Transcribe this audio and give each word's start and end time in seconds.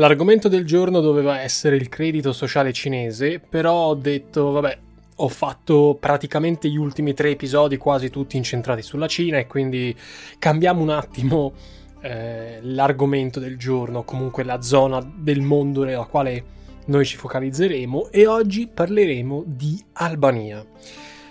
L'argomento 0.00 0.48
del 0.48 0.64
giorno 0.64 1.00
doveva 1.00 1.40
essere 1.42 1.76
il 1.76 1.90
credito 1.90 2.32
sociale 2.32 2.72
cinese, 2.72 3.38
però 3.38 3.88
ho 3.88 3.94
detto, 3.94 4.50
vabbè, 4.50 4.78
ho 5.16 5.28
fatto 5.28 5.94
praticamente 6.00 6.70
gli 6.70 6.78
ultimi 6.78 7.12
tre 7.12 7.32
episodi 7.32 7.76
quasi 7.76 8.08
tutti 8.08 8.38
incentrati 8.38 8.80
sulla 8.80 9.06
Cina 9.06 9.36
e 9.36 9.46
quindi 9.46 9.94
cambiamo 10.38 10.80
un 10.80 10.88
attimo 10.88 11.52
eh, 12.00 12.60
l'argomento 12.62 13.40
del 13.40 13.58
giorno, 13.58 14.02
comunque 14.02 14.42
la 14.42 14.62
zona 14.62 15.06
del 15.14 15.42
mondo 15.42 15.84
nella 15.84 16.06
quale 16.06 16.44
noi 16.86 17.04
ci 17.04 17.18
focalizzeremo 17.18 18.08
e 18.10 18.26
oggi 18.26 18.70
parleremo 18.72 19.42
di 19.46 19.84
Albania. 19.92 20.64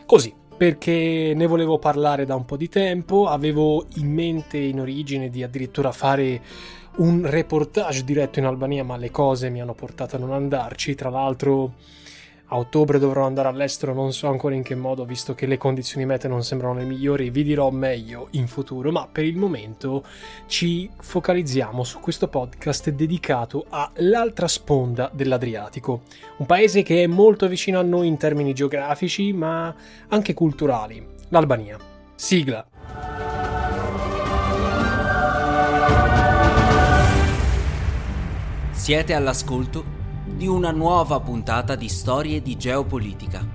Così, 0.05 0.31
perché 0.55 1.33
ne 1.35 1.47
volevo 1.47 1.79
parlare 1.79 2.23
da 2.23 2.35
un 2.35 2.45
po' 2.45 2.55
di 2.55 2.69
tempo, 2.69 3.25
avevo 3.25 3.87
in 3.95 4.13
mente 4.13 4.57
in 4.59 4.79
origine 4.79 5.31
di 5.31 5.41
addirittura 5.41 5.91
fare 5.91 6.41
un 6.97 7.21
reportage 7.25 8.03
diretto 8.03 8.39
in 8.39 8.45
Albania, 8.45 8.83
ma 8.83 8.97
le 8.97 9.11
cose 9.11 9.49
mi 9.49 9.61
hanno 9.61 9.73
portato 9.73 10.15
a 10.15 10.19
non 10.19 10.33
andarci. 10.33 10.95
Tra 10.95 11.09
l'altro, 11.09 11.73
a 12.51 12.57
ottobre 12.57 12.97
dovrò 12.97 13.25
andare 13.25 13.47
all'estero, 13.47 13.93
non 13.93 14.11
so 14.11 14.27
ancora 14.27 14.55
in 14.55 14.63
che 14.63 14.73
modo, 14.73 15.05
visto 15.05 15.35
che 15.35 15.45
le 15.45 15.57
condizioni 15.57 16.05
mete 16.05 16.27
non 16.27 16.43
sembrano 16.43 16.79
le 16.79 16.85
migliori, 16.85 17.29
vi 17.29 17.43
dirò 17.43 17.69
meglio 17.69 18.27
in 18.31 18.47
futuro, 18.47 18.91
ma 18.91 19.07
per 19.07 19.23
il 19.23 19.37
momento 19.37 20.03
ci 20.47 20.89
focalizziamo 20.97 21.83
su 21.83 21.99
questo 21.99 22.27
podcast 22.27 22.89
dedicato 22.89 23.65
all'altra 23.69 24.47
sponda 24.47 25.11
dell'Adriatico, 25.13 26.01
un 26.37 26.47
paese 26.47 26.81
che 26.81 27.03
è 27.03 27.07
molto 27.07 27.47
vicino 27.47 27.77
a 27.77 27.83
noi 27.83 28.07
in 28.07 28.17
termini 28.17 28.53
geografici, 28.53 29.31
ma 29.31 29.73
anche 30.07 30.33
culturali, 30.33 31.05
l'Albania. 31.29 31.77
Sigla. 32.15 32.78
Siete 38.89 39.13
all'ascolto 39.13 39.85
di 40.25 40.47
una 40.47 40.71
nuova 40.71 41.19
puntata 41.19 41.75
di 41.75 41.87
Storie 41.87 42.41
di 42.41 42.57
Geopolitica, 42.57 43.47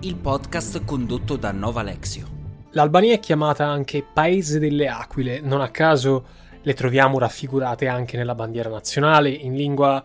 il 0.00 0.16
podcast 0.16 0.86
condotto 0.86 1.36
da 1.36 1.52
Nova 1.52 1.82
Lexio. 1.82 2.26
L'Albania 2.70 3.12
è 3.12 3.20
chiamata 3.20 3.66
anche 3.66 4.02
Paese 4.02 4.58
delle 4.58 4.88
Aquile, 4.88 5.40
non 5.40 5.60
a 5.60 5.68
caso 5.68 6.24
le 6.62 6.72
troviamo 6.72 7.18
raffigurate 7.18 7.88
anche 7.88 8.16
nella 8.16 8.34
bandiera 8.34 8.70
nazionale, 8.70 9.28
in 9.28 9.54
lingua 9.54 10.02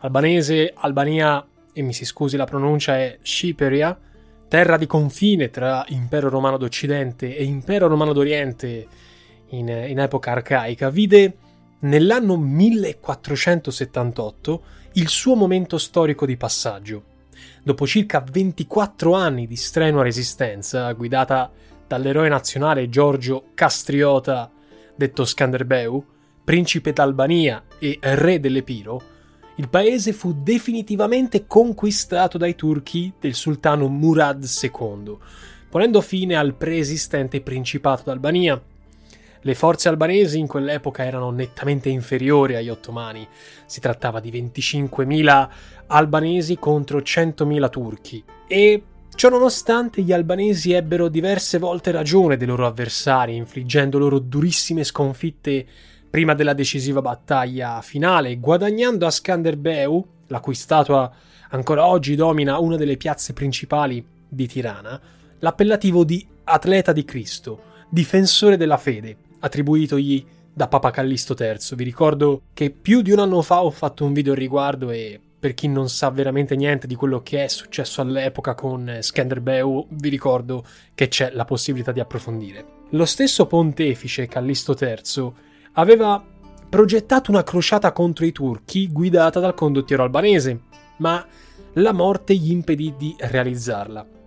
albanese, 0.00 0.74
Albania, 0.76 1.42
e 1.72 1.80
mi 1.80 1.94
si 1.94 2.04
scusi 2.04 2.36
la 2.36 2.44
pronuncia, 2.44 2.98
è 2.98 3.18
Sciperia, 3.22 3.98
terra 4.46 4.76
di 4.76 4.84
confine 4.86 5.48
tra 5.48 5.86
Impero 5.88 6.28
Romano 6.28 6.58
d'Occidente 6.58 7.34
e 7.34 7.44
Impero 7.44 7.86
Romano 7.86 8.12
d'Oriente 8.12 8.86
in, 9.52 9.68
in 9.68 9.98
epoca 9.98 10.32
arcaica, 10.32 10.90
vide 10.90 11.34
nell'anno 11.80 12.36
1478 12.36 14.62
il 14.94 15.08
suo 15.08 15.34
momento 15.34 15.76
storico 15.78 16.26
di 16.26 16.36
passaggio. 16.36 17.04
Dopo 17.62 17.86
circa 17.86 18.24
24 18.28 19.12
anni 19.12 19.46
di 19.46 19.56
strenua 19.56 20.02
resistenza, 20.02 20.90
guidata 20.92 21.50
dall'eroe 21.86 22.28
nazionale 22.28 22.88
Giorgio 22.88 23.50
Castriota, 23.54 24.50
detto 24.94 25.24
Scanderbeu, 25.24 26.04
principe 26.42 26.92
d'Albania 26.92 27.62
e 27.78 27.98
re 28.00 28.40
dell'Epiro, 28.40 29.02
il 29.56 29.68
paese 29.68 30.12
fu 30.12 30.42
definitivamente 30.42 31.46
conquistato 31.46 32.38
dai 32.38 32.54
turchi 32.54 33.12
del 33.18 33.34
sultano 33.34 33.88
Murad 33.88 34.44
II, 34.44 35.16
ponendo 35.68 36.00
fine 36.00 36.36
al 36.36 36.54
preesistente 36.54 37.40
principato 37.40 38.04
d'Albania 38.06 38.60
le 39.48 39.54
forze 39.54 39.88
albanesi 39.88 40.38
in 40.38 40.46
quell'epoca 40.46 41.06
erano 41.06 41.30
nettamente 41.30 41.88
inferiori 41.88 42.54
agli 42.54 42.68
ottomani. 42.68 43.26
Si 43.64 43.80
trattava 43.80 44.20
di 44.20 44.30
25.000 44.30 45.48
albanesi 45.86 46.58
contro 46.58 46.98
100.000 46.98 47.70
turchi. 47.70 48.22
E 48.46 48.82
Ciononostante 49.14 50.02
gli 50.02 50.12
albanesi 50.12 50.74
ebbero 50.74 51.08
diverse 51.08 51.58
volte 51.58 51.90
ragione 51.90 52.36
dei 52.36 52.46
loro 52.46 52.66
avversari, 52.66 53.34
infliggendo 53.34 53.98
loro 53.98 54.20
durissime 54.20 54.84
sconfitte 54.84 55.66
prima 56.08 56.34
della 56.34 56.52
decisiva 56.52 57.00
battaglia 57.00 57.80
finale, 57.80 58.38
guadagnando 58.38 59.06
a 59.06 59.10
Skanderbeu, 59.10 60.06
la 60.28 60.38
cui 60.38 60.54
statua 60.54 61.10
ancora 61.48 61.86
oggi 61.86 62.14
domina 62.14 62.58
una 62.58 62.76
delle 62.76 62.96
piazze 62.96 63.32
principali 63.32 64.04
di 64.28 64.46
Tirana, 64.46 65.00
l'appellativo 65.40 66.04
di 66.04 66.24
Atleta 66.44 66.92
di 66.92 67.04
Cristo, 67.04 67.62
difensore 67.88 68.56
della 68.56 68.76
fede, 68.76 69.16
attribuitogli 69.40 70.24
da 70.52 70.68
Papa 70.68 70.90
Callisto 70.90 71.36
III. 71.38 71.76
Vi 71.76 71.84
ricordo 71.84 72.42
che 72.52 72.70
più 72.70 73.02
di 73.02 73.12
un 73.12 73.20
anno 73.20 73.42
fa 73.42 73.62
ho 73.62 73.70
fatto 73.70 74.04
un 74.04 74.12
video 74.12 74.32
al 74.32 74.38
riguardo 74.38 74.90
e 74.90 75.20
per 75.38 75.54
chi 75.54 75.68
non 75.68 75.88
sa 75.88 76.10
veramente 76.10 76.56
niente 76.56 76.88
di 76.88 76.96
quello 76.96 77.22
che 77.22 77.44
è 77.44 77.48
successo 77.48 78.00
all'epoca 78.00 78.54
con 78.54 78.98
Skanderbeu, 79.00 79.86
vi 79.90 80.08
ricordo 80.08 80.64
che 80.94 81.06
c'è 81.06 81.30
la 81.32 81.44
possibilità 81.44 81.92
di 81.92 82.00
approfondire. 82.00 82.64
Lo 82.90 83.04
stesso 83.04 83.46
pontefice 83.46 84.26
Callisto 84.26 84.76
III 84.76 85.32
aveva 85.74 86.24
progettato 86.68 87.30
una 87.30 87.44
crociata 87.44 87.92
contro 87.92 88.24
i 88.24 88.32
turchi 88.32 88.90
guidata 88.90 89.38
dal 89.38 89.54
condottiero 89.54 90.02
albanese, 90.02 90.62
ma 90.96 91.24
la 91.74 91.92
morte 91.92 92.34
gli 92.34 92.50
impedì 92.50 92.94
di 92.98 93.14
realizzarla. 93.16 94.17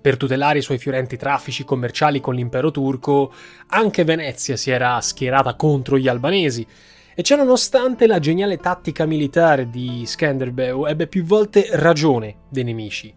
Per 0.00 0.16
tutelare 0.16 0.58
i 0.58 0.62
suoi 0.62 0.78
fiorenti 0.78 1.18
traffici 1.18 1.62
commerciali 1.64 2.20
con 2.20 2.34
l'impero 2.34 2.70
turco, 2.70 3.32
anche 3.66 4.04
Venezia 4.04 4.56
si 4.56 4.70
era 4.70 4.98
schierata 5.00 5.54
contro 5.54 5.98
gli 5.98 6.08
albanesi. 6.08 6.66
E 7.14 7.22
ciò 7.22 7.36
nonostante 7.36 8.06
la 8.06 8.18
geniale 8.18 8.56
tattica 8.56 9.04
militare 9.04 9.68
di 9.68 10.04
Skanderbeu 10.06 10.86
ebbe 10.86 11.06
più 11.06 11.22
volte 11.24 11.68
ragione 11.72 12.36
dei 12.48 12.64
nemici. 12.64 13.12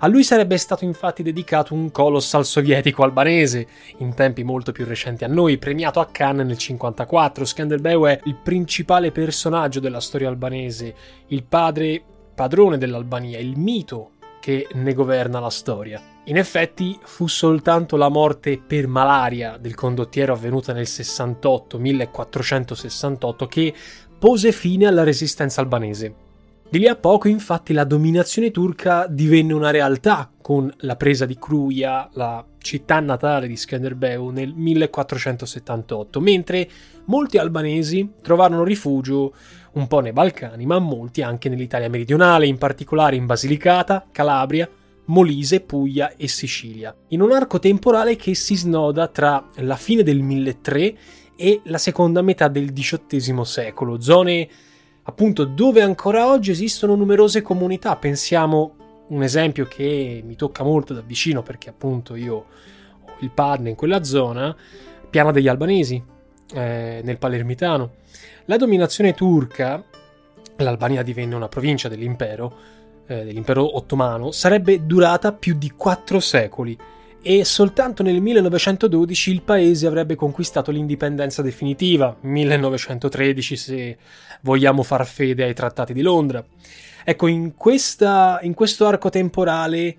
A 0.00 0.08
lui 0.08 0.24
sarebbe 0.24 0.56
stato 0.56 0.84
infatti 0.84 1.22
dedicato 1.22 1.72
un 1.72 1.92
colossal 1.92 2.44
sovietico 2.44 3.04
albanese, 3.04 3.68
in 3.98 4.12
tempi 4.14 4.42
molto 4.42 4.72
più 4.72 4.84
recenti 4.84 5.22
a 5.22 5.28
noi, 5.28 5.56
premiato 5.56 6.00
a 6.00 6.06
Cannes 6.06 6.46
nel 6.46 6.56
1954. 6.56 7.44
Skanderbeu 7.44 8.06
è 8.06 8.20
il 8.24 8.34
principale 8.34 9.12
personaggio 9.12 9.78
della 9.78 10.00
storia 10.00 10.28
albanese, 10.28 10.94
il 11.28 11.44
padre 11.44 12.02
padrone 12.34 12.76
dell'Albania, 12.76 13.38
il 13.38 13.56
mito 13.56 14.12
che 14.40 14.66
ne 14.72 14.94
governa 14.94 15.38
la 15.38 15.50
storia. 15.50 16.13
In 16.26 16.38
effetti 16.38 16.98
fu 17.02 17.26
soltanto 17.26 17.96
la 17.96 18.08
morte 18.08 18.58
per 18.58 18.86
malaria 18.86 19.58
del 19.60 19.74
condottiero 19.74 20.32
avvenuta 20.32 20.72
nel 20.72 20.86
68, 20.86 21.78
1468, 21.78 23.46
che 23.46 23.74
pose 24.18 24.50
fine 24.50 24.86
alla 24.86 25.02
resistenza 25.02 25.60
albanese. 25.60 26.14
Di 26.66 26.78
lì 26.78 26.88
a 26.88 26.96
poco, 26.96 27.28
infatti, 27.28 27.74
la 27.74 27.84
dominazione 27.84 28.50
turca 28.50 29.06
divenne 29.06 29.52
una 29.52 29.70
realtà 29.70 30.30
con 30.40 30.72
la 30.78 30.96
presa 30.96 31.26
di 31.26 31.36
Kruja, 31.38 32.08
la 32.14 32.42
città 32.56 32.98
natale 33.00 33.46
di 33.46 33.56
Skanderbeu, 33.56 34.30
nel 34.30 34.54
1478, 34.54 36.20
mentre 36.20 36.66
molti 37.04 37.36
albanesi 37.36 38.14
trovarono 38.22 38.64
rifugio 38.64 39.34
un 39.72 39.86
po' 39.86 40.00
nei 40.00 40.12
Balcani, 40.12 40.64
ma 40.64 40.78
molti 40.78 41.20
anche 41.20 41.50
nell'Italia 41.50 41.90
meridionale, 41.90 42.46
in 42.46 42.56
particolare 42.56 43.14
in 43.14 43.26
Basilicata, 43.26 44.06
Calabria, 44.10 44.66
Molise, 45.06 45.60
Puglia 45.60 46.14
e 46.16 46.28
Sicilia, 46.28 46.94
in 47.08 47.20
un 47.20 47.32
arco 47.32 47.58
temporale 47.58 48.16
che 48.16 48.34
si 48.34 48.56
snoda 48.56 49.08
tra 49.08 49.46
la 49.56 49.76
fine 49.76 50.02
del 50.02 50.20
1300 50.20 51.22
e 51.36 51.60
la 51.64 51.78
seconda 51.78 52.22
metà 52.22 52.48
del 52.48 52.72
XVIII 52.72 53.44
secolo, 53.44 54.00
zone 54.00 54.48
appunto 55.02 55.44
dove 55.44 55.82
ancora 55.82 56.28
oggi 56.28 56.50
esistono 56.50 56.94
numerose 56.94 57.42
comunità. 57.42 57.96
Pensiamo 57.96 58.76
un 59.08 59.22
esempio 59.22 59.66
che 59.66 60.22
mi 60.24 60.36
tocca 60.36 60.62
molto 60.62 60.94
da 60.94 61.02
vicino 61.02 61.42
perché 61.42 61.68
appunto 61.68 62.14
io 62.14 62.34
ho 62.34 62.46
il 63.20 63.30
partner 63.30 63.68
in 63.68 63.76
quella 63.76 64.02
zona, 64.02 64.54
Piana 65.10 65.30
degli 65.30 65.48
Albanesi, 65.48 66.02
eh, 66.54 67.00
nel 67.02 67.18
Palermitano. 67.18 67.96
La 68.46 68.56
dominazione 68.56 69.14
turca, 69.14 69.82
l'Albania 70.56 71.02
divenne 71.02 71.34
una 71.34 71.48
provincia 71.48 71.88
dell'impero, 71.88 72.56
eh, 73.06 73.24
dell'impero 73.24 73.76
ottomano, 73.76 74.30
sarebbe 74.30 74.86
durata 74.86 75.32
più 75.32 75.54
di 75.56 75.70
quattro 75.76 76.20
secoli 76.20 76.76
e 77.26 77.42
soltanto 77.44 78.02
nel 78.02 78.20
1912 78.20 79.30
il 79.30 79.40
paese 79.40 79.86
avrebbe 79.86 80.14
conquistato 80.14 80.70
l'indipendenza 80.70 81.40
definitiva, 81.40 82.14
1913 82.20 83.56
se 83.56 83.96
vogliamo 84.42 84.82
far 84.82 85.06
fede 85.06 85.44
ai 85.44 85.54
trattati 85.54 85.94
di 85.94 86.02
Londra. 86.02 86.44
Ecco, 87.02 87.26
in, 87.26 87.54
questa, 87.56 88.40
in 88.42 88.52
questo 88.52 88.86
arco 88.86 89.08
temporale 89.08 89.96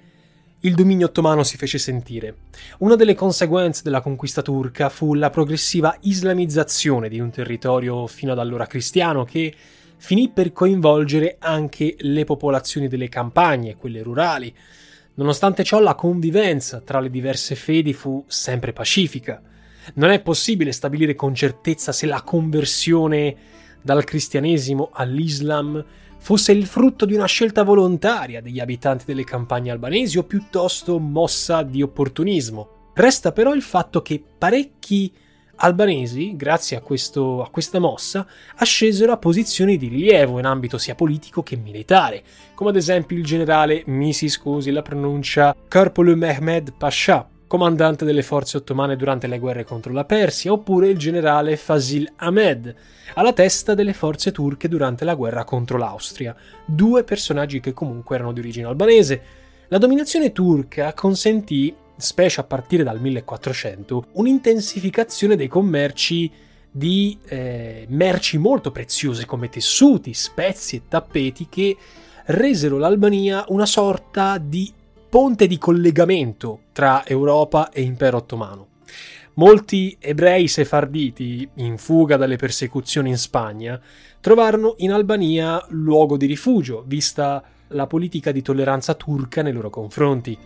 il 0.60 0.76
dominio 0.76 1.08
ottomano 1.08 1.44
si 1.44 1.58
fece 1.58 1.78
sentire. 1.78 2.36
Una 2.80 2.96
delle 2.96 3.16
conseguenze 3.16 3.82
della 3.84 4.02
conquista 4.02 4.42
turca 4.42 4.90
fu 4.90 5.14
la 5.14 5.30
progressiva 5.30 5.98
islamizzazione 6.02 7.10
di 7.10 7.20
un 7.20 7.32
territorio 7.32 8.06
fino 8.08 8.32
ad 8.32 8.40
allora 8.40 8.68
cristiano 8.68 9.24
che 9.26 9.54
finì 9.98 10.30
per 10.30 10.52
coinvolgere 10.52 11.38
anche 11.40 11.96
le 12.00 12.24
popolazioni 12.24 12.88
delle 12.88 13.10
campagne, 13.10 13.76
quelle 13.76 14.04
rurali. 14.04 14.54
Nonostante 15.16 15.64
ciò 15.64 15.80
la 15.80 15.96
convivenza 15.96 16.82
tra 16.82 17.00
le 17.00 17.10
diverse 17.10 17.56
fedi 17.56 17.94
fu 17.94 18.24
sempre 18.28 18.74
pacifica. 18.74 19.42
Non 19.96 20.10
è 20.10 20.22
possibile 20.22 20.72
stabilire 20.72 21.16
con 21.16 21.34
certezza 21.34 21.92
se 21.92 22.06
la 22.06 22.22
conversione 22.22 23.36
dal 23.82 24.04
cristianesimo 24.04 24.90
all'Islam 24.92 25.84
fosse 26.18 26.52
il 26.52 26.66
frutto 26.66 27.06
di 27.06 27.14
una 27.14 27.28
scelta 27.28 27.64
volontaria 27.64 28.42
degli 28.42 28.60
abitanti 28.60 29.06
delle 29.06 29.24
campagne 29.24 29.70
albanesi 29.70 30.18
o 30.18 30.24
piuttosto 30.24 30.98
mossa 30.98 31.62
di 31.62 31.84
opportunismo. 31.84 32.92
Resta 32.96 33.32
però 33.32 33.54
il 33.54 33.62
fatto 33.62 34.02
che 34.02 34.24
parecchi 34.38 35.14
albanesi, 35.58 36.36
grazie 36.36 36.78
a, 36.78 36.82
questo, 36.82 37.42
a 37.42 37.50
questa 37.50 37.80
mossa, 37.80 38.26
ascesero 38.58 39.12
a 39.12 39.18
posizioni 39.18 39.78
di 39.78 39.88
rilievo 39.88 40.40
in 40.40 40.46
ambito 40.46 40.78
sia 40.78 40.96
politico 40.96 41.44
che 41.44 41.56
militare, 41.56 42.24
come 42.54 42.70
ad 42.70 42.76
esempio 42.76 43.18
il 43.18 43.24
generale, 43.24 43.84
mi 43.88 44.14
si 44.14 44.30
scusi 44.30 44.72
la 44.72 44.82
pronuncia, 44.82 45.56
Karpolu 45.68 46.16
Mehmed 46.16 46.74
Pasha, 46.78 47.28
comandante 47.48 48.06
delle 48.06 48.24
forze 48.24 48.58
ottomane 48.58 48.96
durante 48.96 49.28
le 49.28 49.40
guerre 49.40 49.64
contro 49.64 49.94
la 49.94 50.06
Persia, 50.06 50.52
oppure 50.52 50.90
il 50.90 50.98
generale 50.98 51.56
Fasil 51.58 52.12
Ahmed, 52.18 52.76
alla 53.14 53.34
testa 53.34 53.74
delle 53.74 53.94
forze 53.94 54.32
turche 54.32 54.68
durante 54.68 55.06
la 55.06 55.16
guerra 55.16 55.44
contro 55.44 55.78
l'Austria, 55.78 56.36
due 56.66 57.04
personaggi 57.04 57.60
che 57.60 57.74
comunque 57.74 58.16
erano 58.16 58.34
di 58.34 58.40
origine 58.40 58.68
albanese. 58.68 59.22
La 59.70 59.78
dominazione 59.78 60.32
turca 60.32 60.94
consentì, 60.94 61.74
specie 61.98 62.42
a 62.42 62.44
partire 62.44 62.84
dal 62.84 63.00
1400, 63.00 64.06
un'intensificazione 64.14 65.36
dei 65.36 65.48
commerci 65.48 66.32
di 66.70 67.18
eh, 67.28 67.86
merci 67.90 68.38
molto 68.38 68.72
preziose 68.72 69.26
come 69.26 69.50
tessuti, 69.50 70.14
spezie 70.14 70.80
e 70.80 70.82
tappeti 70.90 71.48
che 71.50 71.78
resero 72.26 72.78
l'Albania 72.78 73.46
una 73.48 73.66
sorta 73.66 74.38
di 74.38 74.74
ponte 75.10 75.48
di 75.48 75.58
collegamento 75.58 76.64
tra 76.74 77.06
Europa 77.06 77.70
e 77.70 77.82
Impero 77.82 78.18
ottomano. 78.18 78.68
Molti 79.36 79.96
ebrei 80.00 80.48
sefarditi, 80.48 81.48
in 81.56 81.78
fuga 81.78 82.18
dalle 82.18 82.38
persecuzioni 82.38 83.10
in 83.10 83.18
Spagna, 83.18 83.80
trovarono 84.20 84.76
in 84.78 84.92
Albania 84.92 85.64
luogo 85.70 86.18
di 86.18 86.26
rifugio, 86.26 86.84
vista 86.86 87.44
la 87.70 87.88
politica 87.88 88.32
di 88.32 88.42
tolleranza 88.42 88.94
turca 88.94 89.42
nei 89.42 89.54
loro 89.54 89.70
confronti. 89.70 90.38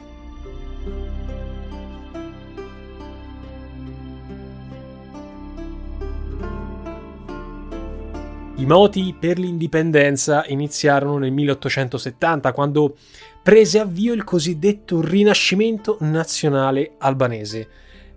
I 8.59 8.65
moti 8.65 9.15
per 9.17 9.39
l'indipendenza 9.39 10.43
iniziarono 10.45 11.17
nel 11.17 11.31
1870, 11.31 12.51
quando 12.51 12.97
prese 13.41 13.79
avvio 13.79 14.11
il 14.11 14.25
cosiddetto 14.25 14.99
Rinascimento 14.99 15.95
nazionale 16.01 16.95
albanese, 16.97 17.67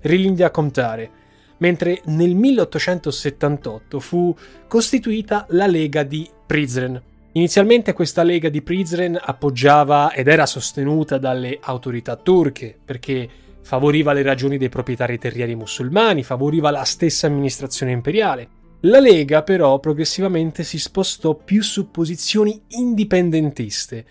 Rilindia 0.00 0.50
Contare, 0.50 1.10
mentre 1.58 2.00
nel 2.06 2.34
1878 2.34 4.00
fu 4.00 4.34
costituita 4.66 5.46
la 5.50 5.68
Lega 5.68 6.02
di 6.02 6.28
Prizren. 6.44 7.00
Inizialmente 7.34 7.92
questa 7.92 8.24
Lega 8.24 8.48
di 8.48 8.62
Prizren 8.62 9.16
appoggiava 9.22 10.12
ed 10.12 10.26
era 10.26 10.44
sostenuta 10.44 11.18
dalle 11.18 11.58
autorità 11.60 12.16
turche 12.16 12.76
perché 12.84 13.28
favoriva 13.62 14.12
le 14.12 14.22
ragioni 14.22 14.58
dei 14.58 14.68
proprietari 14.68 15.18
terrieri 15.18 15.54
musulmani, 15.54 16.24
favoriva 16.24 16.72
la 16.72 16.82
stessa 16.82 17.28
amministrazione 17.28 17.92
imperiale. 17.92 18.60
La 18.82 18.98
Lega 18.98 19.42
però 19.42 19.78
progressivamente 19.78 20.64
si 20.64 20.78
spostò 20.78 21.34
più 21.34 21.62
su 21.62 21.90
posizioni 21.90 22.62
indipendentiste 22.68 24.04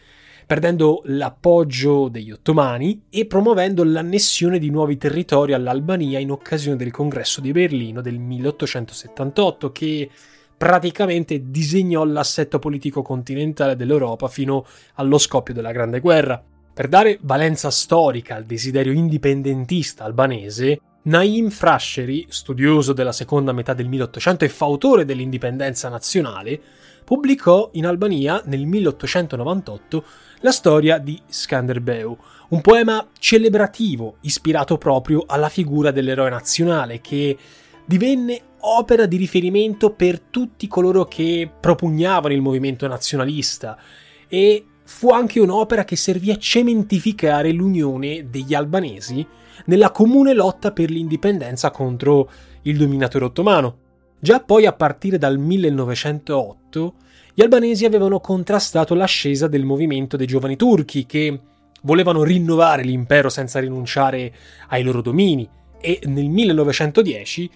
perdendo 0.52 1.02
l'appoggio 1.06 2.10
degli 2.10 2.30
ottomani 2.30 3.04
e 3.10 3.26
promuovendo 3.26 3.86
l'annessione 3.86 4.60
di 4.60 4.70
nuovi 4.70 4.98
territori 4.98 5.54
all'Albania 5.54 6.20
in 6.20 6.30
occasione 6.30 6.76
del 6.76 6.92
congresso 6.92 7.40
di 7.40 7.54
Berlino 7.54 8.02
del 8.02 8.20
1878 8.20 9.72
che 9.72 10.10
praticamente 10.58 11.50
disegnò 11.50 12.04
l'assetto 12.04 12.60
politico 12.60 13.02
continentale 13.02 13.78
dell'Europa 13.78 14.28
fino 14.28 14.66
allo 14.96 15.18
scoppio 15.18 15.54
della 15.54 15.72
Grande 15.72 16.02
Guerra. 16.02 16.44
Per 16.74 16.88
dare 16.90 17.18
valenza 17.22 17.72
storica 17.72 18.36
al 18.36 18.44
desiderio 18.44 18.92
indipendentista 18.92 20.04
albanese, 20.04 20.82
Naim 21.04 21.50
Frasheri, 21.50 22.28
studioso 22.30 22.94
della 22.94 23.12
seconda 23.12 23.54
metà 23.54 23.74
del 23.74 23.88
1800 23.88 24.46
e 24.46 24.50
fautore 24.50 25.04
dell'indipendenza 25.04 25.90
nazionale, 25.90 26.62
pubblicò 27.04 27.72
in 27.74 27.88
Albania 27.88 28.40
nel 28.46 28.68
1898 28.68 30.06
la 30.42 30.52
storia 30.52 31.00
di 31.00 31.20
Skanderbeu, 31.28 32.16
un 32.50 32.62
poema 32.62 33.08
celebrativo 33.18 34.18
ispirato 34.22 34.78
proprio 34.78 35.24
alla 35.26 35.50
figura 35.50 35.90
dell'eroe 35.90 36.30
nazionale 36.30 37.02
che 37.02 37.36
divenne 37.84 38.42
opera 38.60 39.08
di 39.08 39.18
riferimento 39.18 39.94
per 39.94 40.20
tutti 40.20 40.68
coloro 40.68 41.06
che 41.06 41.50
propugnavano 41.60 42.36
il 42.36 42.42
movimento 42.42 42.86
nazionalista 42.86 43.76
e 44.28 44.66
fu 44.84 45.10
anche 45.10 45.40
un'opera 45.40 45.84
che 45.84 45.96
servì 45.96 46.30
a 46.30 46.38
cementificare 46.38 47.52
l'unione 47.52 48.30
degli 48.30 48.54
albanesi 48.54 49.26
nella 49.66 49.92
comune 49.92 50.34
lotta 50.34 50.72
per 50.72 50.90
l'indipendenza 50.90 51.72
contro 51.72 52.30
il 52.64 52.78
dominatore 52.78 53.26
ottomano. 53.26 53.78
Già 54.20 54.40
poi 54.40 54.66
a 54.66 54.74
partire 54.74 55.18
dal 55.18 55.38
1908 55.38 56.94
gli 57.34 57.42
albanesi 57.42 57.86
avevano 57.86 58.20
contrastato 58.20 58.94
l'ascesa 58.94 59.48
del 59.48 59.64
movimento 59.64 60.18
dei 60.18 60.28
giovani 60.28 60.56
turchi 60.56 61.06
che 61.06 61.40
volevano 61.84 62.24
rinnovare 62.24 62.84
l'impero 62.84 63.30
senza 63.30 63.60
rinunciare 63.60 64.34
ai 64.70 64.84
loro 64.84 65.02
domini 65.02 65.48
e 65.80 66.00
nel 66.06 66.30
1910 66.30 67.50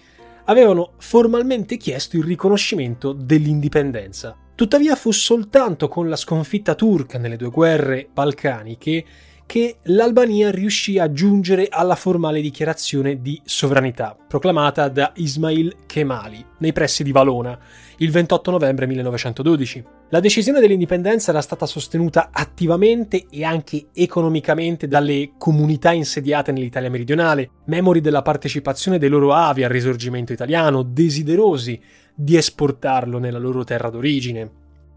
avevano 0.46 0.92
formalmente 0.98 1.76
chiesto 1.76 2.16
il 2.16 2.24
riconoscimento 2.24 3.12
dell'indipendenza. 3.12 4.36
Tuttavia 4.54 4.96
fu 4.96 5.10
soltanto 5.10 5.86
con 5.88 6.08
la 6.08 6.16
sconfitta 6.16 6.74
turca 6.74 7.18
nelle 7.18 7.36
due 7.36 7.50
guerre 7.50 8.08
balcaniche 8.12 9.04
che 9.46 9.76
l'Albania 9.84 10.50
riuscì 10.50 10.98
a 10.98 11.12
giungere 11.12 11.68
alla 11.70 11.94
formale 11.94 12.40
dichiarazione 12.40 13.22
di 13.22 13.40
sovranità 13.44 14.16
proclamata 14.26 14.88
da 14.88 15.12
Ismail 15.14 15.76
Kemali 15.86 16.44
nei 16.58 16.72
pressi 16.72 17.04
di 17.04 17.12
Valona 17.12 17.56
il 17.98 18.10
28 18.10 18.50
novembre 18.50 18.86
1912. 18.86 19.84
La 20.10 20.20
decisione 20.20 20.60
dell'indipendenza 20.60 21.30
era 21.30 21.40
stata 21.40 21.64
sostenuta 21.64 22.30
attivamente 22.32 23.26
e 23.30 23.44
anche 23.44 23.86
economicamente 23.94 24.88
dalle 24.88 25.32
comunità 25.38 25.92
insediate 25.92 26.52
nell'Italia 26.52 26.90
meridionale, 26.90 27.50
memori 27.66 28.00
della 28.00 28.22
partecipazione 28.22 28.98
dei 28.98 29.08
loro 29.08 29.32
avi 29.32 29.64
al 29.64 29.70
risorgimento 29.70 30.32
italiano, 30.32 30.82
desiderosi 30.82 31.80
di 32.14 32.36
esportarlo 32.36 33.18
nella 33.18 33.38
loro 33.38 33.64
terra 33.64 33.90
d'origine. 33.90 34.50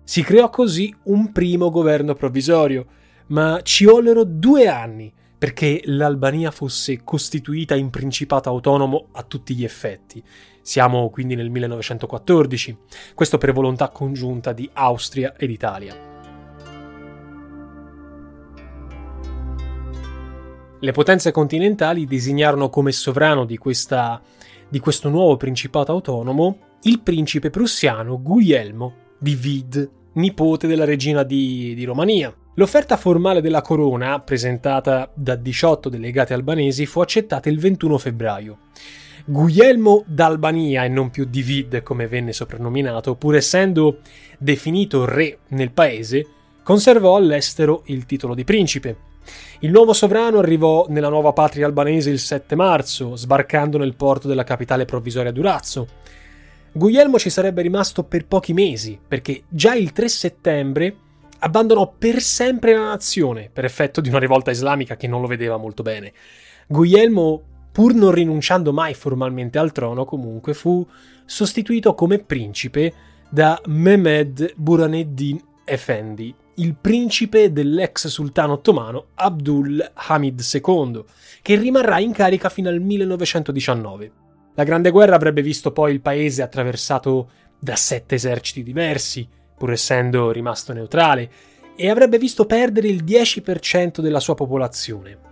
Si 0.03 0.23
creò 0.23 0.49
così 0.49 0.93
un 1.03 1.31
primo 1.31 1.69
governo 1.69 2.15
provvisorio, 2.15 2.85
ma 3.29 3.59
ci 3.63 3.85
vollero 3.85 4.23
due 4.23 4.67
anni 4.67 5.11
perché 5.37 5.81
l'Albania 5.85 6.51
fosse 6.51 7.03
costituita 7.03 7.75
in 7.75 7.89
principato 7.89 8.49
autonomo 8.49 9.07
a 9.13 9.23
tutti 9.23 9.55
gli 9.55 9.63
effetti. 9.63 10.21
Siamo 10.61 11.09
quindi 11.09 11.35
nel 11.35 11.49
1914, 11.49 12.77
questo 13.15 13.37
per 13.37 13.53
volontà 13.53 13.89
congiunta 13.89 14.51
di 14.51 14.69
Austria 14.73 15.35
ed 15.37 15.49
Italia. 15.49 16.07
Le 20.81 20.91
potenze 20.91 21.31
continentali 21.31 22.05
designarono 22.05 22.69
come 22.69 22.91
sovrano 22.91 23.45
di, 23.45 23.57
questa, 23.57 24.21
di 24.67 24.79
questo 24.79 25.09
nuovo 25.09 25.37
principato 25.37 25.91
autonomo 25.91 26.67
il 26.83 27.01
principe 27.01 27.49
prussiano 27.49 28.21
Guglielmo 28.21 29.07
di 29.19 29.35
Vid, 29.35 29.91
nipote 30.13 30.67
della 30.67 30.85
regina 30.85 31.23
di, 31.23 31.73
di 31.75 31.83
Romania. 31.83 32.33
L'offerta 32.59 32.97
formale 32.97 33.39
della 33.39 33.61
corona, 33.61 34.19
presentata 34.19 35.09
da 35.13 35.35
18 35.35 35.87
delegati 35.87 36.33
albanesi, 36.33 36.85
fu 36.85 36.99
accettata 36.99 37.47
il 37.47 37.57
21 37.57 37.97
febbraio. 37.97 38.57
Guglielmo 39.23 40.03
d'Albania, 40.05 40.83
e 40.83 40.89
non 40.89 41.09
più 41.09 41.23
di 41.23 41.41
Vid 41.41 41.81
come 41.83 42.09
venne 42.09 42.33
soprannominato, 42.33 43.15
pur 43.15 43.37
essendo 43.37 43.99
definito 44.37 45.05
re 45.05 45.39
nel 45.51 45.71
paese, 45.71 46.27
conservò 46.61 47.15
all'estero 47.15 47.83
il 47.85 48.05
titolo 48.05 48.35
di 48.35 48.43
principe. 48.43 48.97
Il 49.59 49.71
nuovo 49.71 49.93
sovrano 49.93 50.39
arrivò 50.39 50.85
nella 50.89 51.07
nuova 51.07 51.31
patria 51.31 51.65
albanese 51.65 52.09
il 52.09 52.19
7 52.19 52.55
marzo, 52.55 53.15
sbarcando 53.15 53.77
nel 53.77 53.95
porto 53.95 54.27
della 54.27 54.43
capitale 54.43 54.83
provvisoria 54.83 55.31
Durazzo. 55.31 55.87
Guglielmo 56.73 57.17
ci 57.19 57.29
sarebbe 57.29 57.61
rimasto 57.61 58.03
per 58.03 58.27
pochi 58.27 58.51
mesi, 58.51 58.99
perché 59.07 59.43
già 59.47 59.75
il 59.75 59.93
3 59.93 60.09
settembre 60.09 60.95
abbandonò 61.39 61.93
per 61.97 62.21
sempre 62.21 62.73
la 62.73 62.89
nazione 62.89 63.49
per 63.51 63.65
effetto 63.65 64.01
di 64.01 64.09
una 64.09 64.19
rivolta 64.19 64.51
islamica 64.51 64.95
che 64.95 65.07
non 65.07 65.21
lo 65.21 65.27
vedeva 65.27 65.57
molto 65.57 65.83
bene. 65.83 66.13
Guglielmo, 66.67 67.41
pur 67.71 67.93
non 67.93 68.11
rinunciando 68.11 68.73
mai 68.73 68.93
formalmente 68.93 69.57
al 69.57 69.71
trono, 69.71 70.05
comunque 70.05 70.53
fu 70.53 70.85
sostituito 71.25 71.93
come 71.93 72.19
principe 72.19 72.93
da 73.29 73.59
Mehmed 73.65 74.53
Burhaneddin 74.55 75.41
Effendi, 75.65 76.33
il 76.55 76.75
principe 76.75 77.53
dell'ex 77.53 78.07
sultano 78.07 78.53
ottomano 78.53 79.07
Abdul 79.15 79.91
Hamid 79.93 80.41
II, 80.41 81.03
che 81.41 81.55
rimarrà 81.55 81.99
in 81.99 82.11
carica 82.11 82.49
fino 82.49 82.69
al 82.69 82.81
1919. 82.81 84.11
La 84.55 84.63
Grande 84.63 84.89
Guerra 84.89 85.15
avrebbe 85.15 85.41
visto 85.41 85.71
poi 85.71 85.93
il 85.93 86.01
paese 86.01 86.41
attraversato 86.41 87.29
da 87.57 87.75
sette 87.75 88.15
eserciti 88.15 88.63
diversi, 88.63 89.25
pur 89.59 89.73
essendo 89.73 90.31
rimasto 90.31 90.71
neutrale, 90.71 91.29
e 91.75 91.89
avrebbe 91.89 92.17
visto 92.17 92.45
perdere 92.45 92.87
il 92.87 93.03
10% 93.03 93.99
della 93.99 94.19
sua 94.19 94.35
popolazione. 94.35 95.27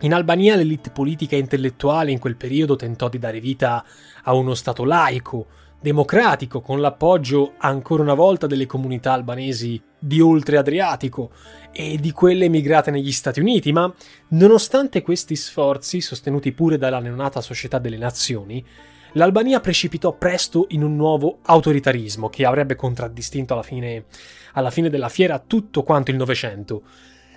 In 0.00 0.12
Albania 0.12 0.56
l'elite 0.56 0.90
politica 0.90 1.36
e 1.36 1.38
intellettuale 1.38 2.10
in 2.10 2.18
quel 2.18 2.36
periodo 2.36 2.76
tentò 2.76 3.08
di 3.08 3.18
dare 3.18 3.40
vita 3.40 3.82
a 4.24 4.34
uno 4.34 4.54
Stato 4.54 4.84
laico, 4.84 5.46
democratico, 5.80 6.60
con 6.60 6.80
l'appoggio 6.80 7.54
ancora 7.58 8.02
una 8.02 8.14
volta 8.14 8.46
delle 8.46 8.66
comunità 8.66 9.12
albanesi 9.12 9.80
di 9.98 10.20
oltre 10.20 10.56
Adriatico 10.56 11.30
e 11.72 11.96
di 11.98 12.12
quelle 12.12 12.46
emigrate 12.46 12.90
negli 12.90 13.12
Stati 13.12 13.40
Uniti, 13.40 13.72
ma 13.72 13.92
nonostante 14.28 15.02
questi 15.02 15.36
sforzi, 15.36 16.00
sostenuti 16.00 16.52
pure 16.52 16.76
dalla 16.76 16.98
neonata 16.98 17.40
Società 17.40 17.78
delle 17.78 17.98
Nazioni, 17.98 18.64
l'Albania 19.12 19.60
precipitò 19.60 20.12
presto 20.12 20.66
in 20.70 20.82
un 20.82 20.96
nuovo 20.96 21.38
autoritarismo 21.42 22.28
che 22.28 22.44
avrebbe 22.44 22.74
contraddistinto 22.74 23.52
alla 23.52 23.62
fine, 23.62 24.04
alla 24.52 24.70
fine 24.70 24.90
della 24.90 25.08
fiera 25.08 25.38
tutto 25.38 25.82
quanto 25.82 26.10
il 26.10 26.16
Novecento. 26.16 26.82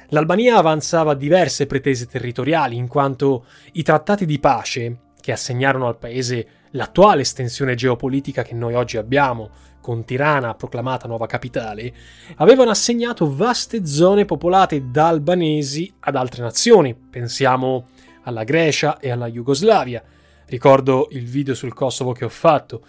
L'Albania 0.10 0.58
avanzava 0.58 1.14
diverse 1.14 1.68
pretese 1.68 2.08
territoriali, 2.08 2.76
in 2.76 2.88
quanto 2.88 3.46
i 3.74 3.84
trattati 3.84 4.26
di 4.26 4.40
pace, 4.40 4.98
che 5.22 5.32
assegnarono 5.32 5.88
al 5.88 5.98
paese 5.98 6.48
l'attuale 6.72 7.22
estensione 7.22 7.76
geopolitica 7.76 8.42
che 8.42 8.56
noi 8.56 8.74
oggi 8.74 8.98
abbiamo, 8.98 9.50
con 9.82 10.04
Tirana 10.06 10.56
proclamata 10.56 11.08
nuova 11.08 11.26
capitale, 11.26 11.94
avevano 12.38 12.72
assegnato 12.72 13.34
vaste 13.34 13.86
zone 13.86 14.26
popolate 14.26 14.90
da 14.92 15.08
albanesi 15.08 15.92
ad 16.02 16.16
altre 16.16 16.44
nazioni. 16.44 16.96
Pensiamo 16.96 17.88
alla 18.24 18.44
Grecia 18.44 19.00
e 19.00 19.10
alla 19.10 19.30
Jugoslavia. 19.30 20.04
Ricordo 20.50 21.10
il 21.12 21.26
video 21.26 21.54
sul 21.54 21.76
Kosovo 21.76 22.12
che 22.12 22.26
ho 22.26 22.30
fatto. 22.30 22.82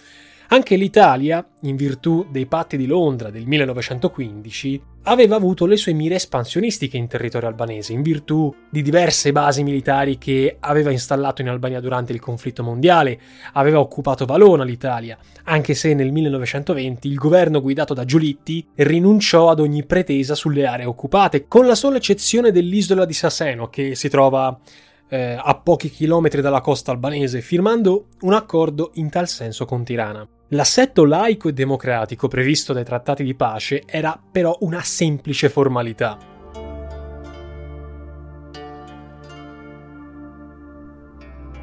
Anche 0.48 0.76
l'Italia, 0.76 1.46
in 1.60 1.76
virtù 1.76 2.26
dei 2.30 2.46
patti 2.46 2.78
di 2.78 2.86
Londra 2.86 3.30
del 3.30 3.46
1915, 3.46 4.82
aveva 5.04 5.36
avuto 5.36 5.66
le 5.66 5.76
sue 5.76 5.92
mire 5.92 6.14
espansionistiche 6.14 6.96
in 6.96 7.06
territorio 7.06 7.48
albanese, 7.48 7.92
in 7.92 8.00
virtù 8.00 8.52
di 8.68 8.80
diverse 8.80 9.30
basi 9.30 9.62
militari 9.62 10.16
che 10.16 10.56
aveva 10.58 10.90
installato 10.90 11.42
in 11.42 11.50
Albania 11.50 11.80
durante 11.80 12.12
il 12.12 12.18
conflitto 12.18 12.62
mondiale, 12.62 13.20
aveva 13.52 13.78
occupato 13.78 14.24
Valona 14.24 14.64
l'Italia, 14.64 15.18
anche 15.44 15.74
se 15.74 15.92
nel 15.92 16.10
1920 16.10 17.08
il 17.08 17.14
governo 17.14 17.60
guidato 17.60 17.92
da 17.92 18.06
Giulitti 18.06 18.66
rinunciò 18.76 19.50
ad 19.50 19.60
ogni 19.60 19.84
pretesa 19.84 20.34
sulle 20.34 20.66
aree 20.66 20.86
occupate, 20.86 21.46
con 21.46 21.66
la 21.66 21.74
sola 21.74 21.98
eccezione 21.98 22.50
dell'isola 22.52 23.04
di 23.04 23.14
Sasseno, 23.14 23.68
che 23.68 23.94
si 23.94 24.08
trova 24.08 24.58
eh, 25.10 25.36
a 25.38 25.54
pochi 25.56 25.90
chilometri 25.90 26.40
dalla 26.40 26.60
costa 26.60 26.92
albanese, 26.92 27.40
firmando 27.42 28.06
un 28.20 28.32
accordo 28.32 28.92
in 28.94 29.10
tal 29.10 29.28
senso 29.28 29.66
con 29.66 29.84
Tirana. 29.84 30.26
L'assetto 30.48 31.04
laico 31.04 31.48
e 31.48 31.52
democratico 31.52 32.26
previsto 32.26 32.72
dai 32.72 32.84
trattati 32.84 33.22
di 33.22 33.34
pace 33.34 33.82
era 33.86 34.20
però 34.30 34.56
una 34.60 34.82
semplice 34.82 35.48
formalità. 35.48 36.18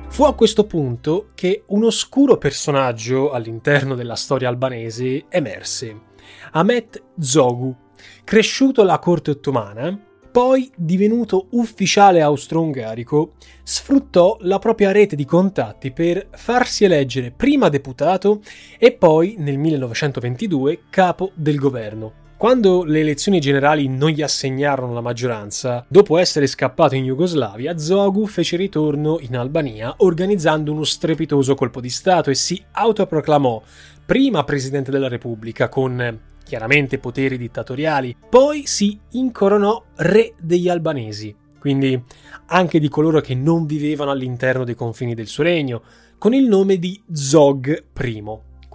Fu 0.09 0.23
a 0.23 0.33
questo 0.33 0.65
punto 0.65 1.29
che 1.35 1.63
un 1.67 1.83
oscuro 1.83 2.37
personaggio 2.37 3.31
all'interno 3.31 3.93
della 3.93 4.15
storia 4.15 4.49
albanese 4.49 5.25
emerse, 5.29 6.05
Ahmet 6.53 7.03
Zogu, 7.19 7.75
cresciuto 8.23 8.81
alla 8.81 8.99
corte 8.99 9.31
ottomana, 9.31 10.06
poi 10.37 10.71
divenuto 10.75 11.47
ufficiale 11.53 12.21
austro-ungarico, 12.21 13.31
sfruttò 13.63 14.37
la 14.41 14.59
propria 14.59 14.91
rete 14.91 15.15
di 15.15 15.25
contatti 15.25 15.89
per 15.89 16.27
farsi 16.29 16.83
eleggere 16.83 17.31
prima 17.31 17.69
deputato 17.69 18.41
e 18.77 18.91
poi 18.91 19.33
nel 19.39 19.57
1922 19.57 20.81
capo 20.91 21.31
del 21.33 21.57
governo. 21.57 22.25
Quando 22.37 22.83
le 22.83 22.99
elezioni 22.99 23.39
generali 23.39 23.87
non 23.87 24.11
gli 24.11 24.21
assegnarono 24.21 24.93
la 24.93 25.01
maggioranza, 25.01 25.83
dopo 25.89 26.19
essere 26.19 26.45
scappato 26.45 26.93
in 26.93 27.05
Jugoslavia, 27.05 27.79
Zogu 27.79 28.27
fece 28.27 28.57
ritorno 28.57 29.17
in 29.21 29.35
Albania 29.35 29.95
organizzando 29.97 30.71
uno 30.71 30.83
strepitoso 30.83 31.55
colpo 31.55 31.81
di 31.81 31.89
Stato 31.89 32.29
e 32.29 32.35
si 32.35 32.63
autoproclamò 32.73 33.59
prima 34.05 34.43
presidente 34.43 34.91
della 34.91 35.07
Repubblica 35.07 35.67
con 35.67 36.35
chiaramente 36.47 36.97
poteri 36.97 37.37
dittatoriali, 37.37 38.15
poi 38.29 38.65
si 38.65 38.97
incoronò 39.11 39.83
re 39.97 40.33
degli 40.39 40.69
albanesi, 40.69 41.35
quindi 41.59 42.01
anche 42.47 42.79
di 42.79 42.87
coloro 42.87 43.19
che 43.19 43.35
non 43.35 43.65
vivevano 43.65 44.11
all'interno 44.11 44.63
dei 44.63 44.73
confini 44.73 45.13
del 45.13 45.27
suo 45.27 45.43
regno, 45.43 45.83
con 46.17 46.33
il 46.33 46.47
nome 46.47 46.77
di 46.77 46.99
Zog 47.11 47.83
I. 48.01 48.23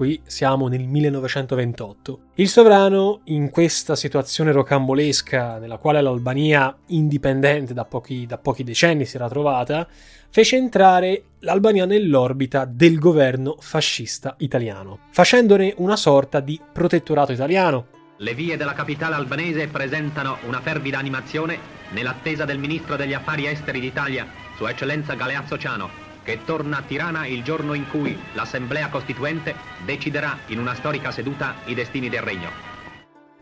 Qui 0.02 0.20
siamo 0.26 0.66
nel 0.66 0.82
1928. 0.82 2.20
Il 2.34 2.48
sovrano, 2.48 3.20
in 3.26 3.50
questa 3.50 3.94
situazione 3.94 4.50
rocambolesca 4.50 5.58
nella 5.58 5.76
quale 5.76 6.02
l'Albania, 6.02 6.76
indipendente 6.88 7.72
da 7.72 7.84
pochi, 7.84 8.26
da 8.26 8.36
pochi 8.36 8.64
decenni, 8.64 9.04
si 9.04 9.14
era 9.14 9.28
trovata, 9.28 9.86
fece 10.28 10.56
entrare 10.56 11.26
l'Albania 11.38 11.84
nell'orbita 11.84 12.64
del 12.64 12.98
governo 12.98 13.54
fascista 13.60 14.34
italiano, 14.38 14.98
facendone 15.12 15.72
una 15.76 15.94
sorta 15.94 16.40
di 16.40 16.60
protettorato 16.72 17.30
italiano. 17.30 17.86
Le 18.16 18.34
vie 18.34 18.56
della 18.56 18.72
capitale 18.72 19.14
albanese 19.14 19.68
presentano 19.68 20.38
una 20.48 20.60
fervida 20.60 20.98
animazione 20.98 21.56
nell'attesa 21.90 22.44
del 22.44 22.58
ministro 22.58 22.96
degli 22.96 23.12
affari 23.12 23.46
esteri 23.46 23.78
d'Italia, 23.78 24.26
Sua 24.56 24.70
Eccellenza 24.70 25.14
Galeazzo 25.14 25.56
Ciano, 25.56 26.01
che 26.22 26.40
torna 26.44 26.78
a 26.78 26.82
Tirana 26.82 27.26
il 27.26 27.42
giorno 27.42 27.74
in 27.74 27.88
cui 27.88 28.18
l'Assemblea 28.34 28.88
Costituente 28.88 29.54
deciderà 29.84 30.38
in 30.46 30.58
una 30.58 30.74
storica 30.74 31.10
seduta 31.10 31.56
i 31.66 31.74
destini 31.74 32.08
del 32.08 32.22
regno. 32.22 32.70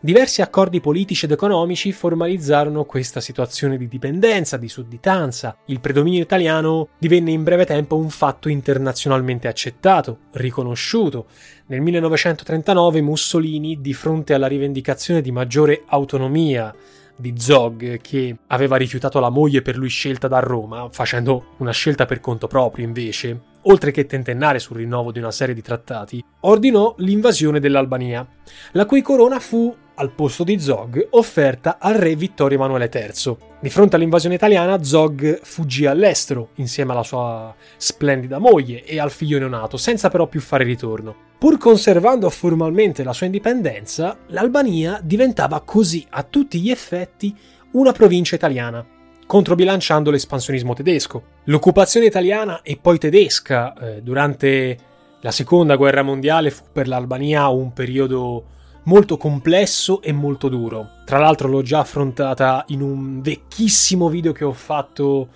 Diversi 0.03 0.41
accordi 0.41 0.81
politici 0.81 1.25
ed 1.25 1.31
economici 1.31 1.91
formalizzarono 1.91 2.85
questa 2.85 3.19
situazione 3.19 3.77
di 3.77 3.87
dipendenza, 3.87 4.57
di 4.57 4.67
sudditanza. 4.67 5.55
Il 5.65 5.79
predominio 5.79 6.23
italiano 6.23 6.87
divenne 6.97 7.29
in 7.29 7.43
breve 7.43 7.65
tempo 7.65 7.97
un 7.97 8.09
fatto 8.09 8.49
internazionalmente 8.49 9.47
accettato, 9.47 10.21
riconosciuto. 10.31 11.27
Nel 11.67 11.81
1939 11.81 12.99
Mussolini, 13.01 13.79
di 13.79 13.93
fronte 13.93 14.33
alla 14.33 14.47
rivendicazione 14.47 15.21
di 15.21 15.31
maggiore 15.31 15.83
autonomia 15.85 16.73
di 17.21 17.35
Zog, 17.37 18.01
che 18.01 18.35
aveva 18.47 18.75
rifiutato 18.75 19.19
la 19.19 19.29
moglie 19.29 19.61
per 19.61 19.77
lui 19.77 19.89
scelta 19.89 20.27
da 20.27 20.39
Roma, 20.39 20.89
facendo 20.91 21.53
una 21.57 21.71
scelta 21.71 22.05
per 22.05 22.19
conto 22.19 22.47
proprio 22.47 22.83
invece, 22.83 23.39
oltre 23.63 23.91
che 23.91 24.05
tentennare 24.05 24.59
sul 24.59 24.77
rinnovo 24.77 25.11
di 25.11 25.19
una 25.19 25.31
serie 25.31 25.55
di 25.55 25.61
trattati, 25.61 26.23
ordinò 26.41 26.95
l'invasione 26.97 27.59
dell'Albania, 27.59 28.27
la 28.73 28.85
cui 28.85 29.01
corona 29.01 29.39
fu 29.39 29.75
al 29.95 30.11
posto 30.11 30.43
di 30.43 30.59
Zog, 30.59 31.09
offerta 31.11 31.77
al 31.79 31.93
re 31.93 32.15
Vittorio 32.15 32.57
Emanuele 32.57 32.89
III. 32.91 33.37
Di 33.59 33.69
fronte 33.69 33.95
all'invasione 33.95 34.33
italiana, 34.33 34.83
Zog 34.83 35.41
fuggì 35.43 35.85
all'estero 35.85 36.49
insieme 36.55 36.93
alla 36.93 37.03
sua 37.03 37.53
splendida 37.77 38.39
moglie 38.39 38.83
e 38.83 38.99
al 38.99 39.11
figlio 39.11 39.37
neonato, 39.37 39.77
senza 39.77 40.09
però 40.09 40.25
più 40.25 40.41
fare 40.41 40.63
ritorno. 40.63 41.29
Pur 41.37 41.57
conservando 41.59 42.29
formalmente 42.31 43.03
la 43.03 43.13
sua 43.13 43.27
indipendenza, 43.27 44.17
l'Albania 44.27 44.99
diventava 45.03 45.61
così 45.61 46.05
a 46.09 46.23
tutti 46.23 46.59
gli 46.59 46.71
effetti 46.71 47.35
una 47.73 47.91
provincia 47.91 48.35
italiana, 48.35 48.83
controbilanciando 49.27 50.09
l'espansionismo 50.09 50.73
tedesco. 50.73 51.30
L'occupazione 51.45 52.05
italiana 52.05 52.61
e 52.61 52.77
poi 52.79 52.99
tedesca 52.99 53.73
eh, 53.73 54.01
durante 54.03 54.77
la 55.21 55.31
seconda 55.31 55.75
guerra 55.75 56.03
mondiale 56.03 56.51
fu 56.51 56.65
per 56.71 56.87
l'Albania 56.87 57.47
un 57.47 57.73
periodo 57.73 58.45
molto 58.83 59.17
complesso 59.17 60.01
e 60.03 60.11
molto 60.11 60.49
duro. 60.49 60.89
Tra 61.05 61.17
l'altro 61.17 61.47
l'ho 61.47 61.63
già 61.63 61.79
affrontata 61.79 62.63
in 62.67 62.81
un 62.81 63.21
vecchissimo 63.21 64.07
video 64.07 64.31
che 64.33 64.43
ho 64.43 64.53
fatto 64.53 65.29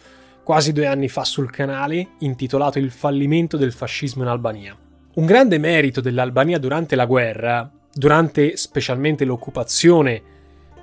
quasi 0.43 0.73
due 0.73 0.85
anni 0.85 1.07
fa 1.07 1.23
sul 1.23 1.49
canale, 1.49 2.09
intitolato 2.19 2.77
Il 2.77 2.91
fallimento 2.91 3.57
del 3.57 3.73
fascismo 3.73 4.21
in 4.21 4.29
Albania. 4.29 4.77
Un 5.15 5.25
grande 5.25 5.57
merito 5.57 6.01
dell'Albania 6.01 6.59
durante 6.59 6.95
la 6.95 7.05
guerra, 7.05 7.67
durante 7.91 8.57
specialmente 8.57 9.25
l'occupazione 9.25 10.21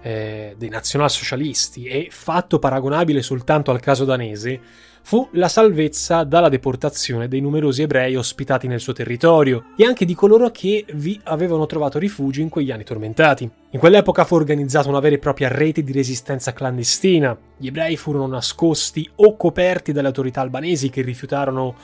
eh, 0.02 0.54
dei 0.58 0.68
nazionalsocialisti 0.68 1.84
e 1.84 2.08
fatto 2.10 2.58
paragonabile 2.58 3.22
soltanto 3.22 3.70
al 3.70 3.80
caso 3.80 4.04
danese, 4.04 4.60
fu 5.02 5.28
la 5.32 5.48
salvezza 5.48 6.24
dalla 6.24 6.48
deportazione 6.48 7.28
dei 7.28 7.40
numerosi 7.40 7.82
ebrei 7.82 8.16
ospitati 8.16 8.66
nel 8.66 8.80
suo 8.80 8.92
territorio 8.92 9.66
e 9.76 9.84
anche 9.84 10.04
di 10.04 10.14
coloro 10.14 10.50
che 10.50 10.84
vi 10.94 11.20
avevano 11.24 11.66
trovato 11.66 11.98
rifugio 11.98 12.40
in 12.40 12.48
quegli 12.48 12.70
anni 12.70 12.84
tormentati. 12.84 13.50
In 13.70 13.78
quell'epoca 13.80 14.24
fu 14.24 14.34
organizzata 14.34 14.88
una 14.88 15.00
vera 15.00 15.16
e 15.16 15.18
propria 15.18 15.48
rete 15.48 15.82
di 15.82 15.92
resistenza 15.92 16.52
clandestina. 16.52 17.36
Gli 17.56 17.66
ebrei 17.66 17.96
furono 17.96 18.26
nascosti 18.26 19.08
o 19.16 19.36
coperti 19.36 19.92
dalle 19.92 20.08
autorità 20.08 20.40
albanesi 20.40 20.88
che 20.88 21.02
rifiutarono 21.02 21.74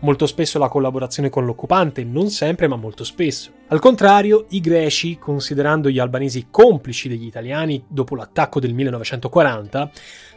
molto 0.00 0.26
spesso 0.26 0.58
la 0.58 0.68
collaborazione 0.68 1.30
con 1.30 1.44
l'occupante, 1.44 2.04
non 2.04 2.30
sempre 2.30 2.68
ma 2.68 2.76
molto 2.76 3.04
spesso. 3.04 3.50
Al 3.68 3.80
contrario, 3.80 4.46
i 4.50 4.60
greci, 4.60 5.18
considerando 5.18 5.90
gli 5.90 5.98
albanesi 5.98 6.48
complici 6.50 7.08
degli 7.08 7.26
italiani 7.26 7.82
dopo 7.88 8.14
l'attacco 8.14 8.60
del 8.60 8.74
1940, 8.74 9.90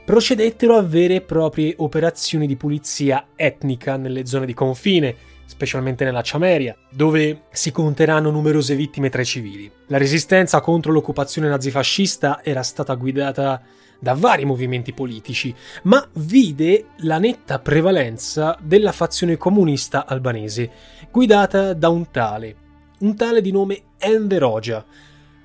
procedettero 0.10 0.75
a 0.75 0.82
vere 0.82 1.13
e 1.13 1.22
proprie 1.22 1.75
operazioni 1.78 2.48
di 2.48 2.56
pulizia 2.56 3.28
etnica 3.36 3.96
nelle 3.96 4.25
zone 4.25 4.48
di 4.48 4.56
confine, 4.56 5.16
specialmente 5.46 6.04
nella 6.04 6.24
Ciameria, 6.24 6.75
dove 6.89 7.44
si 7.51 7.72
conteranno 7.72 8.32
numerose 8.32 8.74
vittime 8.74 9.10
tra 9.10 9.22
i 9.22 9.25
civili. 9.25 9.72
La 9.86 10.00
resistenza 10.00 10.62
contro 10.62 10.92
l'occupazione 10.92 11.48
nazifascista 11.48 12.44
era 12.44 12.63
stata 12.63 12.96
guidata 12.96 13.62
da 14.00 14.16
vari 14.16 14.46
movimenti 14.46 14.94
politici, 14.94 15.54
ma 15.84 16.04
vide 16.13 16.86
la 17.01 17.20
netta 17.20 17.60
prevalenza 17.60 18.58
della 18.60 18.92
fazione 18.92 19.38
comunista 19.38 20.08
albanese, 20.08 20.72
guidata 21.12 21.74
da 21.74 21.89
un 21.89 22.10
tale, 22.10 22.56
un 23.01 23.16
tale 23.16 23.42
di 23.42 23.51
nome 23.51 23.84
Enver 24.00 24.42
Hoxha, 24.42 24.84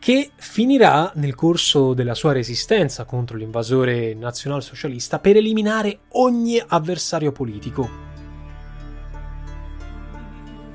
che 0.05 0.33
finirà 0.37 1.13
nel 1.15 1.35
corso 1.35 1.95
della 1.95 2.13
sua 2.13 2.33
resistenza 2.33 3.07
contro 3.07 3.39
l'invasore 3.39 4.13
nazionalsocialista 4.13 5.19
per 5.19 5.39
eliminare 5.39 6.01
ogni 6.09 6.63
avversario 6.67 7.33
politico. 7.33 7.89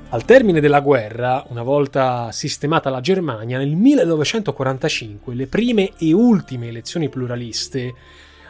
Al 0.08 0.24
termine 0.24 0.58
della 0.58 0.80
guerra, 0.80 1.44
una 1.48 1.62
volta 1.62 2.32
sistemata 2.32 2.90
la 2.90 3.00
Germania, 3.00 3.58
nel 3.58 3.76
1945 3.76 5.32
le 5.36 5.46
prime 5.46 5.92
e 5.96 6.12
ultime 6.12 6.66
elezioni 6.66 7.08
pluraliste 7.08 7.94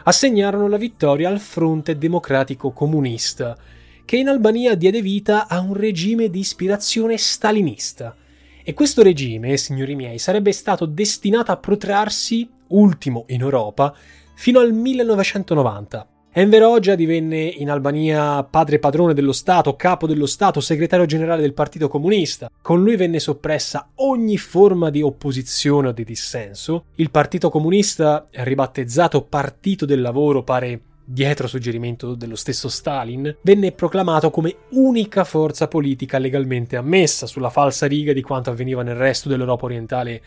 assegnarono 0.05 0.67
la 0.67 0.77
vittoria 0.77 1.29
al 1.29 1.39
Fronte 1.39 1.95
Democratico 1.95 2.71
Comunista, 2.71 3.55
che 4.03 4.17
in 4.17 4.29
Albania 4.29 4.73
diede 4.73 5.03
vita 5.03 5.47
a 5.47 5.59
un 5.59 5.75
regime 5.75 6.31
di 6.31 6.39
ispirazione 6.39 7.17
stalinista, 7.17 8.15
e 8.63 8.73
questo 8.73 9.01
regime, 9.03 9.57
signori 9.57 9.95
miei, 9.95 10.19
sarebbe 10.19 10.51
stato 10.51 10.85
destinato 10.85 11.51
a 11.51 11.57
protrarsi, 11.57 12.49
ultimo 12.67 13.25
in 13.27 13.41
Europa, 13.41 13.93
fino 14.35 14.59
al 14.59 14.73
1990. 14.73 16.07
Enver 16.33 16.63
Hoxha 16.63 16.95
divenne 16.95 17.41
in 17.41 17.69
Albania 17.69 18.41
padre 18.43 18.79
padrone 18.79 19.13
dello 19.13 19.33
Stato, 19.33 19.75
capo 19.75 20.07
dello 20.07 20.25
Stato, 20.25 20.61
segretario 20.61 21.05
generale 21.05 21.41
del 21.41 21.53
Partito 21.53 21.89
Comunista. 21.89 22.49
Con 22.61 22.81
lui 22.81 22.95
venne 22.95 23.19
soppressa 23.19 23.89
ogni 23.95 24.37
forma 24.37 24.89
di 24.89 25.01
opposizione 25.01 25.89
o 25.89 25.91
di 25.91 26.05
dissenso. 26.05 26.85
Il 26.95 27.11
Partito 27.11 27.49
Comunista, 27.49 28.25
ribattezzato 28.31 29.23
Partito 29.23 29.85
del 29.85 29.99
Lavoro, 29.99 30.43
pare 30.43 30.79
dietro 31.11 31.47
suggerimento 31.47 32.15
dello 32.15 32.37
stesso 32.37 32.69
Stalin, 32.69 33.37
venne 33.41 33.73
proclamato 33.73 34.29
come 34.29 34.55
unica 34.69 35.25
forza 35.25 35.67
politica 35.67 36.17
legalmente 36.17 36.77
ammessa, 36.77 37.27
sulla 37.27 37.49
falsa 37.49 37.85
riga 37.85 38.13
di 38.13 38.21
quanto 38.21 38.49
avveniva 38.49 38.81
nel 38.81 38.95
resto 38.95 39.27
dell'Europa 39.27 39.65
orientale 39.65 40.21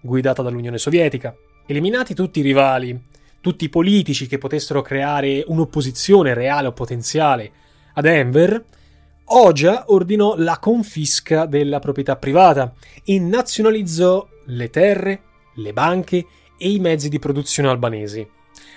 guidata 0.00 0.42
dall'Unione 0.42 0.76
Sovietica. 0.76 1.34
Eliminati 1.64 2.14
tutti 2.14 2.40
i 2.40 2.42
rivali, 2.42 3.00
tutti 3.40 3.64
i 3.64 3.70
politici 3.70 4.26
che 4.26 4.38
potessero 4.38 4.82
creare 4.82 5.42
un'opposizione 5.46 6.34
reale 6.34 6.68
o 6.68 6.72
potenziale 6.72 7.50
a 7.94 8.00
Denver, 8.02 8.64
Oja 9.28 9.84
ordinò 9.88 10.36
la 10.36 10.58
confisca 10.60 11.46
della 11.46 11.80
proprietà 11.80 12.14
privata 12.14 12.72
e 13.02 13.18
nazionalizzò 13.18 14.28
le 14.44 14.70
terre, 14.70 15.22
le 15.54 15.72
banche 15.72 16.24
e 16.56 16.70
i 16.70 16.78
mezzi 16.78 17.08
di 17.08 17.18
produzione 17.18 17.68
albanesi 17.68 18.34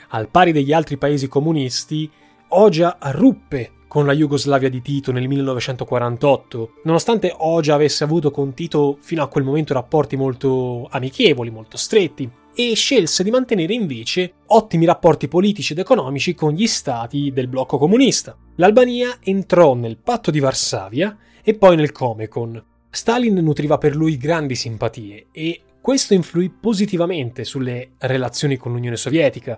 al 0.10 0.30
pari 0.30 0.52
degli 0.52 0.74
altri 0.74 0.98
paesi 0.98 1.28
comunisti, 1.28 2.10
Oja 2.50 2.98
ruppe 3.00 3.72
con 3.88 4.06
la 4.06 4.14
Jugoslavia 4.14 4.70
di 4.70 4.82
Tito 4.82 5.12
nel 5.12 5.28
1948, 5.28 6.74
nonostante 6.84 7.34
Oja 7.36 7.74
avesse 7.74 8.04
avuto 8.04 8.32
con 8.32 8.54
Tito 8.54 8.98
fino 9.02 9.24
a 9.24 9.28
quel 9.28 9.44
momento 9.44 9.74
rapporti 9.74 10.16
molto 10.16 10.88
amichevoli, 10.90 11.50
molto 11.50 11.76
stretti, 11.76 12.30
e 12.54 12.76
scelse 12.76 13.24
di 13.24 13.32
mantenere 13.32 13.74
invece 13.74 14.34
ottimi 14.48 14.86
rapporti 14.86 15.28
politici 15.28 15.74
ed 15.74 15.80
economici 15.80 16.36
con 16.36 16.52
gli 16.52 16.68
stati 16.68 17.32
del 17.32 17.48
blocco 17.48 17.78
comunista. 17.78 18.36
L'Albania 18.56 19.18
entrò 19.22 19.74
nel 19.76 19.98
patto 19.98 20.30
di 20.30 20.40
Varsavia 20.40 21.18
e 21.42 21.54
poi 21.54 21.76
nel 21.76 21.92
Comecon. 21.92 22.62
Stalin 22.90 23.36
nutriva 23.36 23.78
per 23.78 23.96
lui 23.96 24.18
grandi 24.18 24.56
simpatie 24.56 25.28
e 25.32 25.62
questo 25.80 26.14
influì 26.14 26.50
positivamente 26.50 27.44
sulle 27.44 27.92
relazioni 28.00 28.58
con 28.58 28.74
l'Unione 28.74 28.98
Sovietica, 28.98 29.58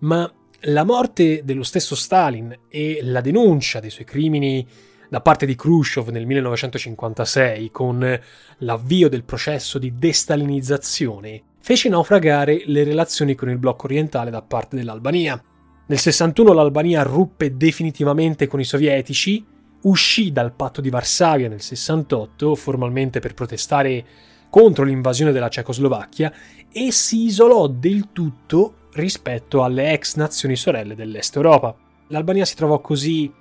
ma 0.00 0.30
la 0.60 0.84
morte 0.84 1.42
dello 1.44 1.62
stesso 1.62 1.94
Stalin 1.94 2.56
e 2.68 3.00
la 3.02 3.20
denuncia 3.20 3.80
dei 3.80 3.90
suoi 3.90 4.06
crimini 4.06 4.66
da 5.08 5.20
parte 5.20 5.46
di 5.46 5.54
Khrushchev 5.54 6.08
nel 6.08 6.26
1956 6.26 7.70
con 7.70 8.20
l'avvio 8.58 9.08
del 9.08 9.24
processo 9.24 9.78
di 9.78 9.94
destalinizzazione 9.96 11.42
fece 11.60 11.88
naufragare 11.88 12.62
le 12.66 12.84
relazioni 12.84 13.34
con 13.34 13.50
il 13.50 13.58
blocco 13.58 13.86
orientale 13.86 14.30
da 14.30 14.40
parte 14.40 14.76
dell'Albania. 14.76 15.42
Nel 15.88 15.98
61 15.98 16.52
l'Albania 16.52 17.02
ruppe 17.02 17.56
definitivamente 17.56 18.46
con 18.46 18.60
i 18.60 18.64
sovietici, 18.64 19.44
uscì 19.82 20.30
dal 20.30 20.52
patto 20.52 20.80
di 20.80 20.90
Varsavia 20.90 21.48
nel 21.48 21.60
68 21.60 22.54
formalmente 22.54 23.18
per 23.18 23.34
protestare 23.34 24.04
contro 24.48 24.84
l'invasione 24.84 25.32
della 25.32 25.48
Cecoslovacchia 25.48 26.32
e 26.70 26.92
si 26.92 27.24
isolò 27.24 27.66
del 27.66 28.10
tutto 28.12 28.85
rispetto 28.96 29.62
alle 29.62 29.92
ex 29.92 30.16
nazioni 30.16 30.56
sorelle 30.56 30.94
dell'Est 30.94 31.36
Europa. 31.36 31.74
L'Albania 32.08 32.44
si 32.44 32.56
trovò 32.56 32.80
così 32.80 33.32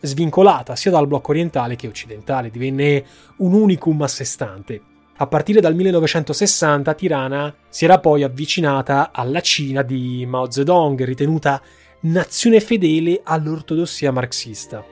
svincolata 0.00 0.76
sia 0.76 0.90
dal 0.90 1.06
blocco 1.06 1.30
orientale 1.30 1.76
che 1.76 1.86
occidentale, 1.86 2.50
divenne 2.50 3.04
un 3.36 3.52
unicum 3.54 4.02
a 4.02 4.08
sé 4.08 4.24
stante. 4.24 4.80
A 5.16 5.26
partire 5.26 5.60
dal 5.60 5.74
1960 5.74 6.94
Tirana 6.94 7.54
si 7.68 7.84
era 7.84 8.00
poi 8.00 8.22
avvicinata 8.22 9.10
alla 9.12 9.40
Cina 9.40 9.82
di 9.82 10.26
Mao 10.26 10.50
Zedong, 10.50 11.02
ritenuta 11.04 11.62
nazione 12.00 12.60
fedele 12.60 13.20
all'ortodossia 13.22 14.10
marxista. 14.10 14.84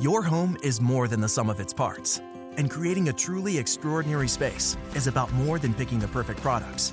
Your 0.00 0.26
home 0.28 0.56
is 0.62 0.78
more 0.80 1.08
than 1.08 1.20
the 1.20 1.28
sum 1.28 1.48
of 1.48 1.60
its 1.60 1.72
parts, 1.72 2.20
and 2.56 2.68
creating 2.68 3.08
a 3.08 3.12
truly 3.12 3.58
extraordinary 3.58 4.26
space 4.26 4.76
is 4.94 5.06
about 5.06 5.30
more 5.32 5.60
than 5.60 5.72
picking 5.72 6.00
the 6.00 6.08
perfect 6.08 6.40
products. 6.40 6.92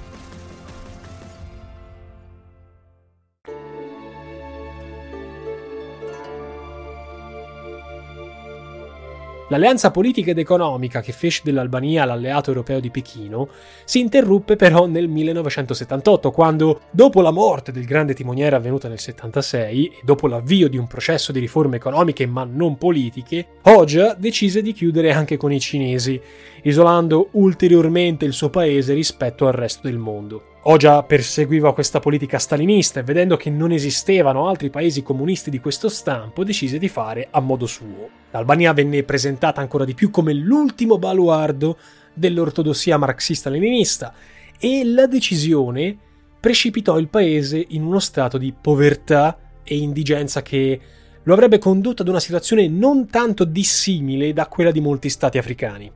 L'alleanza 9.51 9.91
politica 9.91 10.31
ed 10.31 10.37
economica 10.37 11.01
che 11.01 11.11
fece 11.11 11.41
dell'Albania 11.43 12.05
l'alleato 12.05 12.51
europeo 12.51 12.79
di 12.79 12.89
Pechino 12.89 13.49
si 13.83 13.99
interruppe 13.99 14.55
però 14.55 14.85
nel 14.85 15.09
1978, 15.09 16.31
quando, 16.31 16.79
dopo 16.89 17.19
la 17.19 17.31
morte 17.31 17.73
del 17.73 17.83
grande 17.83 18.13
timoniere 18.13 18.55
avvenuta 18.55 18.87
nel 18.87 18.99
76 18.99 19.87
e 19.87 19.91
dopo 20.03 20.27
l'avvio 20.27 20.69
di 20.69 20.77
un 20.77 20.87
processo 20.87 21.33
di 21.33 21.39
riforme 21.39 21.75
economiche 21.75 22.25
ma 22.25 22.45
non 22.49 22.77
politiche, 22.77 23.45
Hoxha 23.63 24.15
decise 24.17 24.61
di 24.61 24.71
chiudere 24.71 25.11
anche 25.11 25.35
con 25.35 25.51
i 25.51 25.59
cinesi, 25.59 26.17
isolando 26.63 27.27
ulteriormente 27.31 28.23
il 28.23 28.31
suo 28.31 28.49
paese 28.49 28.93
rispetto 28.93 29.47
al 29.47 29.53
resto 29.53 29.81
del 29.89 29.97
mondo. 29.97 30.50
Oja 30.63 31.01
perseguiva 31.01 31.73
questa 31.73 31.99
politica 31.99 32.37
stalinista 32.37 32.99
e 32.99 33.03
vedendo 33.03 33.35
che 33.35 33.49
non 33.49 33.71
esistevano 33.71 34.47
altri 34.47 34.69
paesi 34.69 35.01
comunisti 35.01 35.49
di 35.49 35.59
questo 35.59 35.89
stampo 35.89 36.43
decise 36.43 36.77
di 36.77 36.87
fare 36.87 37.29
a 37.31 37.39
modo 37.39 37.65
suo. 37.65 38.09
L'Albania 38.29 38.71
venne 38.71 39.01
presentata 39.01 39.59
ancora 39.59 39.85
di 39.85 39.95
più 39.95 40.11
come 40.11 40.33
l'ultimo 40.33 40.99
baluardo 40.99 41.79
dell'ortodossia 42.13 42.97
marxista-leninista 42.97 44.13
e 44.59 44.83
la 44.85 45.07
decisione 45.07 45.97
precipitò 46.39 46.99
il 46.99 47.07
paese 47.07 47.65
in 47.69 47.83
uno 47.83 47.99
stato 47.99 48.37
di 48.37 48.53
povertà 48.53 49.39
e 49.63 49.77
indigenza 49.77 50.43
che 50.43 50.79
lo 51.23 51.33
avrebbe 51.33 51.57
condotto 51.57 52.03
ad 52.03 52.07
una 52.07 52.19
situazione 52.19 52.67
non 52.67 53.07
tanto 53.07 53.45
dissimile 53.45 54.31
da 54.31 54.45
quella 54.45 54.69
di 54.69 54.79
molti 54.79 55.09
stati 55.09 55.39
africani. 55.39 55.91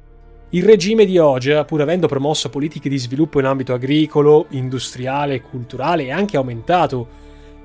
Il 0.55 0.63
regime 0.63 1.03
di 1.03 1.17
Oja, 1.17 1.65
pur 1.65 1.81
avendo 1.81 2.07
promosso 2.07 2.49
politiche 2.49 2.87
di 2.87 2.97
sviluppo 2.97 3.39
in 3.39 3.45
ambito 3.45 3.73
agricolo, 3.73 4.45
industriale, 4.51 5.41
culturale 5.41 6.05
e 6.05 6.11
anche 6.13 6.37
aumentato 6.37 7.05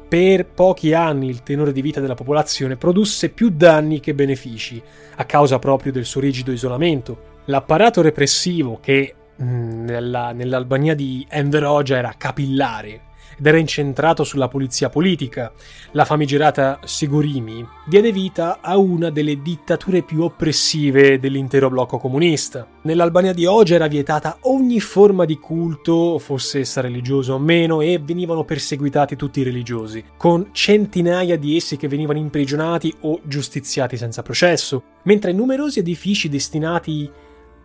per 0.08 0.44
pochi 0.46 0.92
anni 0.92 1.28
il 1.28 1.44
tenore 1.44 1.70
di 1.70 1.82
vita 1.82 2.00
della 2.00 2.16
popolazione, 2.16 2.74
produsse 2.74 3.28
più 3.28 3.50
danni 3.50 4.00
che 4.00 4.12
benefici, 4.12 4.82
a 5.14 5.24
causa 5.24 5.60
proprio 5.60 5.92
del 5.92 6.04
suo 6.04 6.20
rigido 6.20 6.50
isolamento. 6.50 7.38
L'apparato 7.44 8.02
repressivo 8.02 8.80
che 8.82 9.14
mm, 9.40 9.84
nella, 9.84 10.32
nell'Albania 10.32 10.96
di 10.96 11.24
Enver 11.30 11.66
Hoxha 11.66 11.96
era 11.96 12.14
capillare 12.18 13.02
ed 13.40 13.46
era 13.46 13.56
incentrato 13.56 14.22
sulla 14.22 14.48
polizia 14.48 14.90
politica. 14.90 15.50
La 15.92 16.04
famigerata 16.04 16.78
Sigurimi 16.84 17.66
diede 17.86 18.12
vita 18.12 18.58
a 18.60 18.76
una 18.76 19.08
delle 19.08 19.40
dittature 19.40 20.02
più 20.02 20.22
oppressive 20.22 21.18
dell'intero 21.18 21.70
blocco 21.70 21.96
comunista. 21.96 22.66
Nell'Albania 22.82 23.32
di 23.32 23.46
oggi 23.46 23.72
era 23.72 23.86
vietata 23.86 24.36
ogni 24.42 24.78
forma 24.78 25.24
di 25.24 25.38
culto, 25.38 26.18
fosse 26.18 26.60
essa 26.60 26.82
religioso 26.82 27.32
o 27.32 27.38
meno, 27.38 27.80
e 27.80 27.98
venivano 27.98 28.44
perseguitati 28.44 29.16
tutti 29.16 29.40
i 29.40 29.44
religiosi, 29.44 30.04
con 30.18 30.50
centinaia 30.52 31.38
di 31.38 31.56
essi 31.56 31.78
che 31.78 31.88
venivano 31.88 32.18
imprigionati 32.18 32.94
o 33.00 33.20
giustiziati 33.24 33.96
senza 33.96 34.22
processo, 34.22 34.82
mentre 35.04 35.32
numerosi 35.32 35.78
edifici 35.78 36.28
destinati 36.28 37.10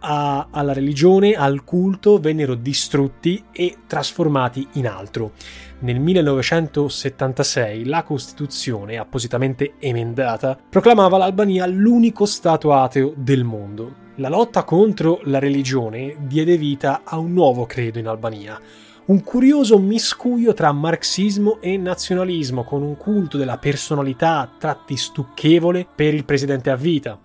a, 0.06 0.48
alla 0.52 0.72
religione, 0.72 1.34
al 1.34 1.64
culto, 1.64 2.20
vennero 2.20 2.54
distrutti 2.54 3.44
e 3.52 3.78
trasformati 3.88 4.68
in 4.74 4.88
altro. 4.88 5.32
Nel 5.80 6.00
1976 6.00 7.86
la 7.86 8.04
Costituzione, 8.04 8.98
appositamente 8.98 9.74
emendata, 9.80 10.58
proclamava 10.70 11.18
l'Albania 11.18 11.66
l'unico 11.66 12.26
Stato 12.26 12.72
ateo 12.74 13.14
del 13.16 13.44
mondo. 13.44 14.04
La 14.18 14.30
lotta 14.30 14.64
contro 14.64 15.20
la 15.24 15.40
religione 15.40 16.16
diede 16.20 16.56
vita 16.58 17.02
a 17.04 17.18
un 17.18 17.34
nuovo 17.34 17.66
credo 17.66 18.00
in 18.00 18.08
Albania, 18.08 18.60
un 19.08 19.22
curioso 19.24 19.78
miscuglio 19.78 20.54
tra 20.54 20.72
marxismo 20.72 21.60
e 21.62 21.78
nazionalismo, 21.78 22.64
con 22.64 22.82
un 22.82 22.96
culto 22.96 23.38
della 23.38 23.58
personalità 23.58 24.40
a 24.40 24.50
tratti 24.58 24.96
stucchevole 24.96 25.86
per 25.94 26.14
il 26.14 26.26
presidente 26.26 26.70
a 26.70 26.76
vita, 26.76 27.20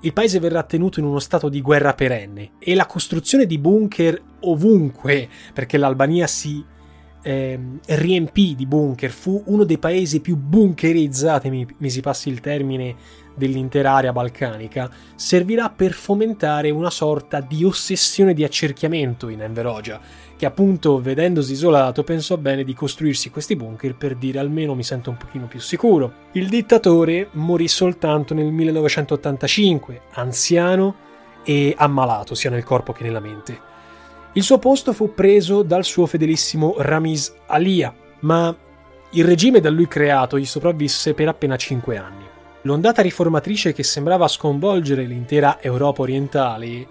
il 0.00 0.12
paese 0.12 0.38
verrà 0.38 0.62
tenuto 0.62 1.00
in 1.00 1.06
uno 1.06 1.18
stato 1.18 1.48
di 1.48 1.60
guerra 1.60 1.94
perenne 1.94 2.52
e 2.58 2.74
la 2.74 2.86
costruzione 2.86 3.46
di 3.46 3.58
bunker 3.58 4.20
ovunque, 4.40 5.28
perché 5.52 5.76
l'Albania 5.76 6.26
si 6.26 6.64
eh, 7.22 7.58
riempì 7.86 8.54
di 8.54 8.66
bunker, 8.66 9.10
fu 9.10 9.42
uno 9.46 9.64
dei 9.64 9.78
paesi 9.78 10.20
più 10.20 10.36
bunkerizzati, 10.36 11.50
mi, 11.50 11.66
mi 11.78 11.90
si 11.90 12.00
passi 12.00 12.28
il 12.28 12.40
termine, 12.40 12.96
dell'intera 13.38 13.92
area 13.92 14.12
balcanica, 14.12 14.90
servirà 15.14 15.70
per 15.70 15.92
fomentare 15.92 16.70
una 16.70 16.90
sorta 16.90 17.40
di 17.40 17.64
ossessione 17.64 18.34
di 18.34 18.44
accerchiamento 18.44 19.28
in 19.28 19.40
Enver 19.40 19.66
Hoxha, 19.66 20.00
che 20.36 20.44
appunto 20.44 21.00
vedendosi 21.00 21.52
isolato 21.52 22.04
pensò 22.04 22.36
bene 22.36 22.64
di 22.64 22.74
costruirsi 22.74 23.30
questi 23.30 23.56
bunker 23.56 23.94
per 23.94 24.16
dire 24.16 24.40
almeno 24.40 24.74
mi 24.74 24.82
sento 24.84 25.10
un 25.10 25.16
pochino 25.16 25.46
più 25.46 25.60
sicuro. 25.60 26.26
Il 26.32 26.48
dittatore 26.48 27.28
morì 27.32 27.68
soltanto 27.68 28.34
nel 28.34 28.52
1985, 28.52 30.02
anziano 30.14 31.06
e 31.44 31.74
ammalato 31.78 32.34
sia 32.34 32.50
nel 32.50 32.64
corpo 32.64 32.92
che 32.92 33.04
nella 33.04 33.20
mente. 33.20 33.67
Il 34.34 34.42
suo 34.42 34.58
posto 34.58 34.92
fu 34.92 35.14
preso 35.14 35.62
dal 35.62 35.84
suo 35.84 36.06
fedelissimo 36.06 36.74
Ramiz 36.78 37.34
Alia, 37.46 37.92
ma 38.20 38.54
il 39.10 39.24
regime 39.24 39.60
da 39.60 39.70
lui 39.70 39.88
creato 39.88 40.38
gli 40.38 40.44
sopravvisse 40.44 41.14
per 41.14 41.28
appena 41.28 41.56
5 41.56 41.96
anni. 41.96 42.24
L'ondata 42.62 43.00
riformatrice 43.00 43.72
che 43.72 43.82
sembrava 43.82 44.28
sconvolgere 44.28 45.04
l'intera 45.04 45.58
Europa 45.62 46.02
orientale 46.02 46.86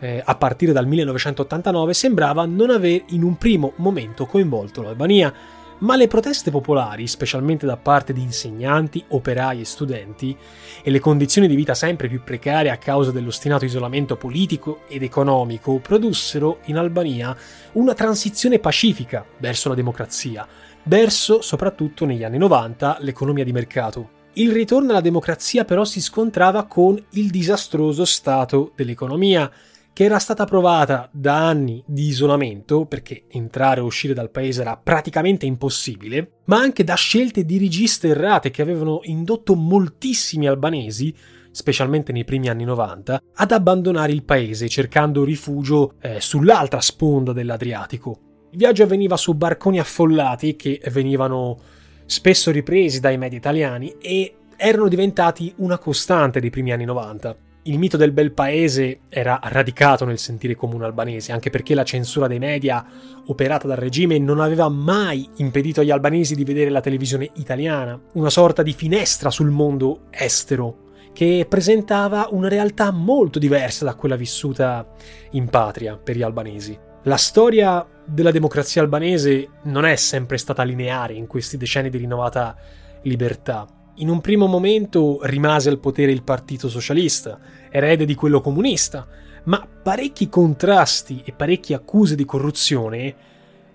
eh, 0.00 0.22
a 0.24 0.34
partire 0.34 0.72
dal 0.72 0.86
1989 0.86 1.94
sembrava 1.94 2.44
non 2.46 2.70
aver 2.70 3.04
in 3.10 3.22
un 3.22 3.36
primo 3.36 3.72
momento 3.76 4.26
coinvolto 4.26 4.82
l'Albania, 4.82 5.32
ma 5.80 5.96
le 5.96 6.08
proteste 6.08 6.50
popolari, 6.50 7.06
specialmente 7.06 7.66
da 7.66 7.76
parte 7.76 8.12
di 8.12 8.22
insegnanti, 8.22 9.04
operai 9.08 9.60
e 9.60 9.64
studenti, 9.64 10.36
e 10.82 10.90
le 10.90 10.98
condizioni 10.98 11.46
di 11.46 11.54
vita 11.54 11.74
sempre 11.74 12.08
più 12.08 12.22
precarie 12.22 12.70
a 12.70 12.78
causa 12.78 13.10
dell'ostinato 13.10 13.64
isolamento 13.64 14.16
politico 14.16 14.82
ed 14.88 15.02
economico, 15.02 15.78
produssero 15.78 16.58
in 16.64 16.76
Albania 16.76 17.36
una 17.72 17.94
transizione 17.94 18.58
pacifica 18.58 19.24
verso 19.38 19.68
la 19.68 19.74
democrazia, 19.74 20.46
verso 20.84 21.40
soprattutto 21.40 22.04
negli 22.04 22.24
anni 22.24 22.38
90 22.38 22.98
l'economia 23.00 23.44
di 23.44 23.52
mercato. 23.52 24.18
Il 24.34 24.52
ritorno 24.52 24.90
alla 24.90 25.00
democrazia 25.00 25.64
però 25.64 25.84
si 25.84 26.00
scontrava 26.00 26.64
con 26.66 27.02
il 27.10 27.30
disastroso 27.30 28.04
stato 28.04 28.72
dell'economia, 28.76 29.50
che 29.92 30.04
era 30.04 30.18
stata 30.18 30.44
provata 30.44 31.08
da 31.12 31.46
anni 31.46 31.82
di 31.86 32.06
isolamento, 32.06 32.86
perché 32.86 33.24
entrare 33.28 33.80
o 33.80 33.84
uscire 33.84 34.14
dal 34.14 34.30
paese 34.30 34.62
era 34.62 34.76
praticamente 34.76 35.46
impossibile, 35.46 36.40
ma 36.44 36.58
anche 36.58 36.84
da 36.84 36.94
scelte 36.94 37.44
dirigiste 37.44 38.08
errate 38.08 38.50
che 38.50 38.62
avevano 38.62 39.00
indotto 39.04 39.54
moltissimi 39.54 40.46
albanesi, 40.46 41.14
specialmente 41.50 42.12
nei 42.12 42.24
primi 42.24 42.48
anni 42.48 42.64
90, 42.64 43.20
ad 43.34 43.52
abbandonare 43.52 44.12
il 44.12 44.22
paese 44.22 44.68
cercando 44.68 45.24
rifugio 45.24 45.94
eh, 46.00 46.20
sull'altra 46.20 46.80
sponda 46.80 47.32
dell'Adriatico. 47.32 48.18
Il 48.52 48.58
viaggio 48.58 48.84
avveniva 48.84 49.16
su 49.16 49.34
barconi 49.34 49.78
affollati 49.78 50.56
che 50.56 50.80
venivano 50.90 51.58
spesso 52.06 52.50
ripresi 52.50 53.00
dai 53.00 53.18
media 53.18 53.38
italiani 53.38 53.94
e 54.00 54.34
erano 54.56 54.88
diventati 54.88 55.52
una 55.58 55.78
costante 55.78 56.40
dei 56.40 56.50
primi 56.50 56.72
anni 56.72 56.84
90 56.84 57.48
il 57.64 57.78
mito 57.78 57.96
del 57.96 58.12
bel 58.12 58.32
paese 58.32 59.00
era 59.08 59.38
radicato 59.42 60.04
nel 60.04 60.18
sentire 60.18 60.54
comune 60.54 60.84
albanese, 60.84 61.32
anche 61.32 61.50
perché 61.50 61.74
la 61.74 61.84
censura 61.84 62.26
dei 62.26 62.38
media 62.38 62.84
operata 63.26 63.66
dal 63.66 63.76
regime 63.76 64.18
non 64.18 64.40
aveva 64.40 64.68
mai 64.68 65.28
impedito 65.36 65.80
agli 65.80 65.90
albanesi 65.90 66.34
di 66.34 66.44
vedere 66.44 66.70
la 66.70 66.80
televisione 66.80 67.30
italiana, 67.34 68.00
una 68.14 68.30
sorta 68.30 68.62
di 68.62 68.72
finestra 68.72 69.30
sul 69.30 69.50
mondo 69.50 70.06
estero, 70.10 70.88
che 71.12 71.44
presentava 71.48 72.28
una 72.30 72.48
realtà 72.48 72.90
molto 72.92 73.38
diversa 73.38 73.84
da 73.84 73.94
quella 73.94 74.16
vissuta 74.16 74.86
in 75.32 75.48
patria 75.48 75.96
per 75.96 76.16
gli 76.16 76.22
albanesi. 76.22 76.78
La 77.04 77.16
storia 77.16 77.86
della 78.04 78.30
democrazia 78.30 78.82
albanese 78.82 79.48
non 79.64 79.84
è 79.84 79.96
sempre 79.96 80.38
stata 80.38 80.62
lineare 80.62 81.14
in 81.14 81.26
questi 81.26 81.56
decenni 81.56 81.90
di 81.90 81.98
rinnovata 81.98 82.56
libertà. 83.02 83.66
In 84.00 84.08
un 84.08 84.22
primo 84.22 84.46
momento 84.46 85.18
rimase 85.24 85.68
al 85.68 85.78
potere 85.78 86.10
il 86.10 86.22
Partito 86.22 86.70
Socialista, 86.70 87.38
erede 87.68 88.06
di 88.06 88.14
quello 88.14 88.40
comunista, 88.40 89.06
ma 89.44 89.66
parecchi 89.82 90.30
contrasti 90.30 91.20
e 91.22 91.32
parecchie 91.32 91.74
accuse 91.74 92.14
di 92.14 92.24
corruzione 92.24 93.14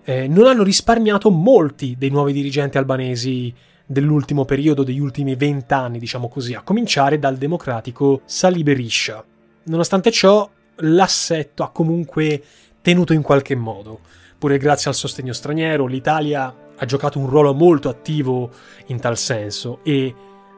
eh, 0.04 0.28
non 0.28 0.48
hanno 0.48 0.64
risparmiato 0.64 1.30
molti 1.30 1.96
dei 1.96 2.10
nuovi 2.10 2.34
dirigenti 2.34 2.80
albanesi 2.80 3.54
dell'ultimo 3.86 4.46
periodo, 4.46 4.84
degli 4.84 5.00
ultimi 5.00 5.36
vent'anni, 5.36 6.00
diciamo 6.00 6.28
così, 6.28 6.56
a 6.56 6.64
cominciare 6.64 7.20
dal 7.20 7.38
democratico 7.38 8.22
Salih 8.26 8.64
Berisha. 8.64 9.24
Nonostante 9.66 10.10
ciò, 10.10 10.50
l'assetto 10.78 11.62
ha 11.62 11.70
comunque 11.70 12.42
tenuto 12.82 13.14
in 13.14 13.22
qualche 13.22 13.54
modo. 13.54 14.00
Pure 14.40 14.58
grazie 14.58 14.90
al 14.90 14.96
sostegno 14.96 15.34
straniero, 15.34 15.86
l'Italia 15.86 16.65
ha 16.78 16.86
giocato 16.86 17.20
un 17.20 17.28
ruolo 17.28 17.54
molto 17.54 17.90
attivo 17.90 18.50
in 18.88 19.00
tal 19.00 19.18
senso 19.18 19.80
e 19.84 20.14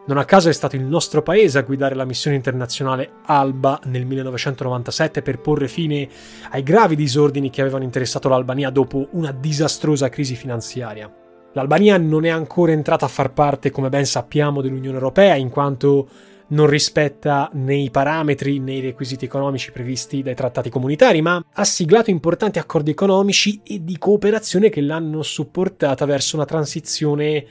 non 0.07 0.17
a 0.17 0.25
caso 0.25 0.47
è 0.47 0.53
stato 0.53 0.77
il 0.77 0.83
nostro 0.83 1.21
paese 1.21 1.57
a 1.57 1.63
guidare 1.63 1.93
la 1.93 2.05
missione 2.05 2.37
internazionale 2.37 3.11
ALBA 3.25 3.81
nel 3.85 4.05
1997 4.05 5.21
per 5.21 5.39
porre 5.39 5.67
fine 5.67 6.07
ai 6.51 6.63
gravi 6.63 6.95
disordini 6.95 7.49
che 7.49 7.59
avevano 7.59 7.83
interessato 7.83 8.29
l'Albania 8.29 8.69
dopo 8.69 9.09
una 9.11 9.33
disastrosa 9.33 10.07
crisi 10.07 10.35
finanziaria. 10.35 11.13
L'Albania 11.51 11.97
non 11.97 12.23
è 12.23 12.29
ancora 12.29 12.71
entrata 12.71 13.03
a 13.03 13.09
far 13.09 13.33
parte, 13.33 13.69
come 13.69 13.89
ben 13.89 14.05
sappiamo, 14.05 14.61
dell'Unione 14.61 14.95
Europea, 14.95 15.35
in 15.35 15.49
quanto 15.49 16.07
non 16.49 16.67
rispetta 16.67 17.49
né 17.53 17.75
i 17.75 17.89
parametri 17.89 18.59
né 18.59 18.75
i 18.75 18.81
requisiti 18.81 19.25
economici 19.25 19.71
previsti 19.71 20.21
dai 20.21 20.35
trattati 20.35 20.69
comunitari, 20.69 21.21
ma 21.21 21.43
ha 21.53 21.63
siglato 21.63 22.09
importanti 22.09 22.59
accordi 22.59 22.91
economici 22.91 23.59
e 23.63 23.83
di 23.83 23.97
cooperazione 23.97 24.69
che 24.69 24.81
l'hanno 24.81 25.23
supportata 25.23 26.05
verso 26.05 26.35
una 26.35 26.45
transizione 26.45 27.45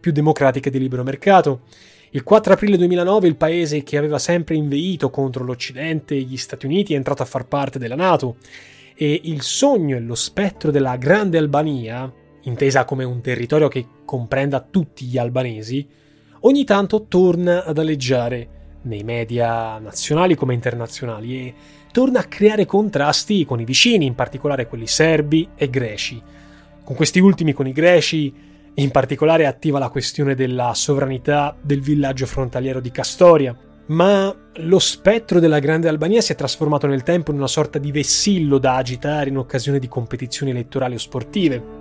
più 0.00 0.12
democratica 0.12 0.68
e 0.68 0.72
di 0.72 0.78
libero 0.78 1.02
mercato. 1.02 1.62
Il 2.10 2.22
4 2.22 2.54
aprile 2.54 2.78
2009 2.78 3.28
il 3.28 3.36
paese 3.36 3.82
che 3.82 3.98
aveva 3.98 4.18
sempre 4.18 4.54
inveito 4.54 5.10
contro 5.10 5.44
l'Occidente 5.44 6.14
e 6.14 6.22
gli 6.22 6.38
Stati 6.38 6.64
Uniti 6.64 6.94
è 6.94 6.96
entrato 6.96 7.22
a 7.22 7.26
far 7.26 7.46
parte 7.46 7.78
della 7.78 7.96
Nato 7.96 8.36
e 8.94 9.20
il 9.24 9.42
sogno 9.42 9.96
e 9.96 10.00
lo 10.00 10.14
spettro 10.14 10.70
della 10.70 10.96
Grande 10.96 11.36
Albania, 11.36 12.10
intesa 12.42 12.84
come 12.84 13.04
un 13.04 13.20
territorio 13.20 13.68
che 13.68 13.86
comprenda 14.06 14.60
tutti 14.60 15.04
gli 15.04 15.18
albanesi, 15.18 15.86
ogni 16.40 16.64
tanto 16.64 17.06
torna 17.06 17.64
ad 17.64 17.78
aleggiare 17.78 18.48
nei 18.82 19.02
media 19.02 19.78
nazionali 19.78 20.34
come 20.34 20.54
internazionali 20.54 21.36
e 21.36 21.54
torna 21.92 22.20
a 22.20 22.24
creare 22.24 22.66
contrasti 22.66 23.44
con 23.44 23.60
i 23.60 23.64
vicini, 23.64 24.06
in 24.06 24.14
particolare 24.14 24.66
quelli 24.66 24.86
serbi 24.86 25.48
e 25.56 25.68
greci. 25.68 26.22
Con 26.84 26.96
questi 26.96 27.18
ultimi, 27.18 27.52
con 27.52 27.66
i 27.66 27.72
greci, 27.72 28.32
in 28.74 28.90
particolare 28.90 29.46
attiva 29.46 29.78
la 29.78 29.88
questione 29.88 30.34
della 30.34 30.72
sovranità 30.74 31.56
del 31.60 31.80
villaggio 31.80 32.26
frontaliero 32.26 32.80
di 32.80 32.90
Castoria, 32.90 33.56
ma 33.88 34.34
lo 34.54 34.78
spettro 34.78 35.40
della 35.40 35.58
Grande 35.58 35.88
Albania 35.88 36.20
si 36.20 36.32
è 36.32 36.36
trasformato 36.36 36.86
nel 36.86 37.02
tempo 37.02 37.30
in 37.30 37.38
una 37.38 37.46
sorta 37.46 37.78
di 37.78 37.90
vessillo 37.90 38.58
da 38.58 38.76
agitare 38.76 39.30
in 39.30 39.38
occasione 39.38 39.78
di 39.78 39.88
competizioni 39.88 40.50
elettorali 40.50 40.94
o 40.94 40.98
sportive. 40.98 41.77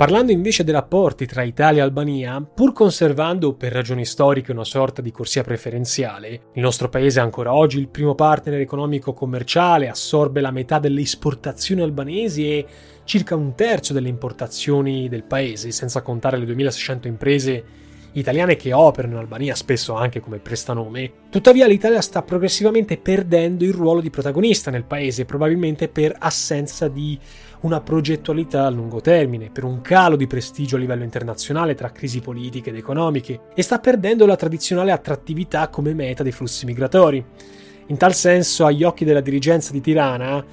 Parlando 0.00 0.32
invece 0.32 0.64
dei 0.64 0.72
rapporti 0.72 1.26
tra 1.26 1.42
Italia 1.42 1.82
e 1.82 1.84
Albania, 1.84 2.40
pur 2.40 2.72
conservando 2.72 3.52
per 3.52 3.70
ragioni 3.70 4.06
storiche 4.06 4.50
una 4.50 4.64
sorta 4.64 5.02
di 5.02 5.10
corsia 5.10 5.42
preferenziale, 5.42 6.44
il 6.54 6.62
nostro 6.62 6.88
paese 6.88 7.20
è 7.20 7.22
ancora 7.22 7.52
oggi 7.52 7.78
il 7.78 7.88
primo 7.88 8.14
partner 8.14 8.60
economico-commerciale, 8.60 9.90
assorbe 9.90 10.40
la 10.40 10.52
metà 10.52 10.78
delle 10.78 11.02
esportazioni 11.02 11.82
albanesi 11.82 12.48
e 12.48 12.66
circa 13.04 13.34
un 13.34 13.54
terzo 13.54 13.92
delle 13.92 14.08
importazioni 14.08 15.06
del 15.10 15.24
paese, 15.24 15.70
senza 15.70 16.00
contare 16.00 16.38
le 16.38 16.46
2600 16.46 17.06
imprese 17.06 17.64
italiane 18.12 18.56
che 18.56 18.72
operano 18.72 19.14
in 19.14 19.20
Albania, 19.20 19.54
spesso 19.54 19.94
anche 19.94 20.20
come 20.20 20.38
prestanome. 20.38 21.12
Tuttavia 21.30 21.66
l'Italia 21.66 22.00
sta 22.00 22.22
progressivamente 22.22 22.96
perdendo 22.96 23.64
il 23.64 23.72
ruolo 23.72 24.00
di 24.00 24.10
protagonista 24.10 24.70
nel 24.70 24.84
paese, 24.84 25.24
probabilmente 25.24 25.88
per 25.88 26.16
assenza 26.18 26.88
di 26.88 27.18
una 27.62 27.80
progettualità 27.80 28.66
a 28.66 28.70
lungo 28.70 29.00
termine, 29.00 29.50
per 29.50 29.64
un 29.64 29.80
calo 29.80 30.16
di 30.16 30.26
prestigio 30.26 30.76
a 30.76 30.78
livello 30.78 31.04
internazionale 31.04 31.74
tra 31.74 31.90
crisi 31.90 32.20
politiche 32.20 32.70
ed 32.70 32.76
economiche 32.76 33.40
e 33.54 33.62
sta 33.62 33.78
perdendo 33.78 34.26
la 34.26 34.36
tradizionale 34.36 34.92
attrattività 34.92 35.68
come 35.68 35.92
meta 35.92 36.22
dei 36.22 36.32
flussi 36.32 36.64
migratori. 36.64 37.24
In 37.86 37.96
tal 37.96 38.14
senso, 38.14 38.64
agli 38.64 38.84
occhi 38.84 39.04
della 39.04 39.20
dirigenza 39.20 39.72
di 39.72 39.80
Tirana, 39.80 40.44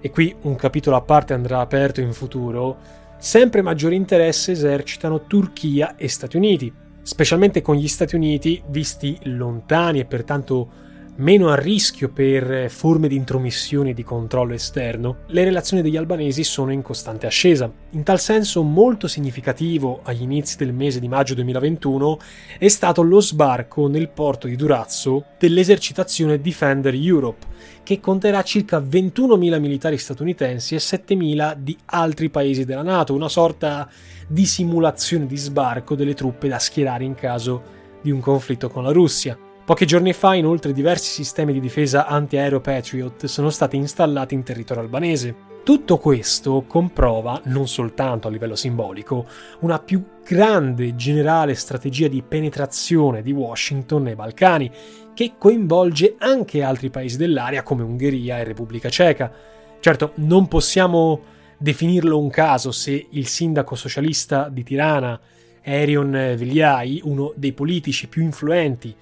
e 0.00 0.10
qui 0.10 0.34
un 0.42 0.54
capitolo 0.54 0.96
a 0.96 1.00
parte 1.00 1.34
andrà 1.34 1.60
aperto 1.60 2.00
in 2.00 2.12
futuro, 2.12 2.76
sempre 3.18 3.60
maggiore 3.60 3.94
interesse 3.94 4.52
esercitano 4.52 5.26
Turchia 5.26 5.96
e 5.96 6.08
Stati 6.08 6.36
Uniti, 6.36 6.72
specialmente 7.02 7.60
con 7.60 7.76
gli 7.76 7.88
Stati 7.88 8.14
Uniti 8.14 8.62
visti 8.68 9.18
lontani 9.24 10.00
e 10.00 10.04
pertanto 10.04 10.84
meno 11.16 11.48
a 11.48 11.54
rischio 11.54 12.10
per 12.10 12.70
forme 12.70 13.08
di 13.08 13.16
intromissione 13.16 13.90
e 13.90 13.94
di 13.94 14.02
controllo 14.02 14.52
esterno, 14.52 15.18
le 15.28 15.44
relazioni 15.44 15.82
degli 15.82 15.96
albanesi 15.96 16.44
sono 16.44 16.72
in 16.72 16.82
costante 16.82 17.26
ascesa. 17.26 17.70
In 17.90 18.02
tal 18.02 18.20
senso 18.20 18.62
molto 18.62 19.08
significativo 19.08 20.00
agli 20.02 20.22
inizi 20.22 20.56
del 20.56 20.72
mese 20.74 21.00
di 21.00 21.08
maggio 21.08 21.34
2021 21.34 22.18
è 22.58 22.68
stato 22.68 23.02
lo 23.02 23.20
sbarco 23.20 23.88
nel 23.88 24.10
porto 24.10 24.46
di 24.46 24.56
Durazzo 24.56 25.24
dell'esercitazione 25.38 26.40
Defender 26.40 26.94
Europe, 26.94 27.46
che 27.82 28.00
conterà 28.00 28.42
circa 28.42 28.78
21.000 28.78 29.58
militari 29.58 29.96
statunitensi 29.96 30.74
e 30.74 30.78
7.000 30.78 31.54
di 31.56 31.76
altri 31.86 32.28
paesi 32.28 32.64
della 32.64 32.82
Nato, 32.82 33.14
una 33.14 33.28
sorta 33.28 33.88
di 34.28 34.44
simulazione 34.44 35.26
di 35.26 35.36
sbarco 35.36 35.94
delle 35.94 36.14
truppe 36.14 36.48
da 36.48 36.58
schierare 36.58 37.04
in 37.04 37.14
caso 37.14 37.62
di 38.02 38.10
un 38.10 38.20
conflitto 38.20 38.68
con 38.68 38.82
la 38.82 38.92
Russia. 38.92 39.45
Pochi 39.66 39.84
giorni 39.84 40.12
fa, 40.12 40.34
inoltre, 40.34 40.72
diversi 40.72 41.10
sistemi 41.10 41.52
di 41.52 41.58
difesa 41.58 42.06
antiaereo 42.06 42.60
Patriot 42.60 43.26
sono 43.26 43.50
stati 43.50 43.74
installati 43.74 44.32
in 44.32 44.44
territorio 44.44 44.80
albanese. 44.80 45.34
Tutto 45.64 45.98
questo 45.98 46.62
comprova, 46.68 47.40
non 47.46 47.66
soltanto 47.66 48.28
a 48.28 48.30
livello 48.30 48.54
simbolico, 48.54 49.26
una 49.62 49.80
più 49.80 50.20
grande 50.24 50.94
generale 50.94 51.56
strategia 51.56 52.06
di 52.06 52.22
penetrazione 52.22 53.22
di 53.22 53.32
Washington 53.32 54.04
nei 54.04 54.14
Balcani, 54.14 54.70
che 55.12 55.32
coinvolge 55.36 56.14
anche 56.16 56.62
altri 56.62 56.88
paesi 56.88 57.16
dell'area 57.16 57.64
come 57.64 57.82
Ungheria 57.82 58.38
e 58.38 58.44
Repubblica 58.44 58.88
Ceca. 58.88 59.32
Certo, 59.80 60.12
non 60.18 60.46
possiamo 60.46 61.22
definirlo 61.58 62.16
un 62.16 62.30
caso 62.30 62.70
se 62.70 63.08
il 63.10 63.26
sindaco 63.26 63.74
socialista 63.74 64.48
di 64.48 64.62
Tirana, 64.62 65.20
Erion 65.60 66.34
Viliai, 66.36 67.00
uno 67.02 67.32
dei 67.34 67.52
politici 67.52 68.06
più 68.06 68.22
influenti 68.22 68.94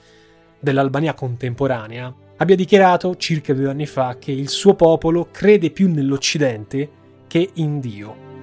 dell'Albania 0.64 1.14
contemporanea, 1.14 2.12
abbia 2.38 2.56
dichiarato 2.56 3.14
circa 3.14 3.54
due 3.54 3.70
anni 3.70 3.86
fa 3.86 4.16
che 4.18 4.32
il 4.32 4.48
suo 4.48 4.74
popolo 4.74 5.28
crede 5.30 5.70
più 5.70 5.88
nell'Occidente 5.88 6.90
che 7.28 7.50
in 7.54 7.78
Dio. 7.78 8.33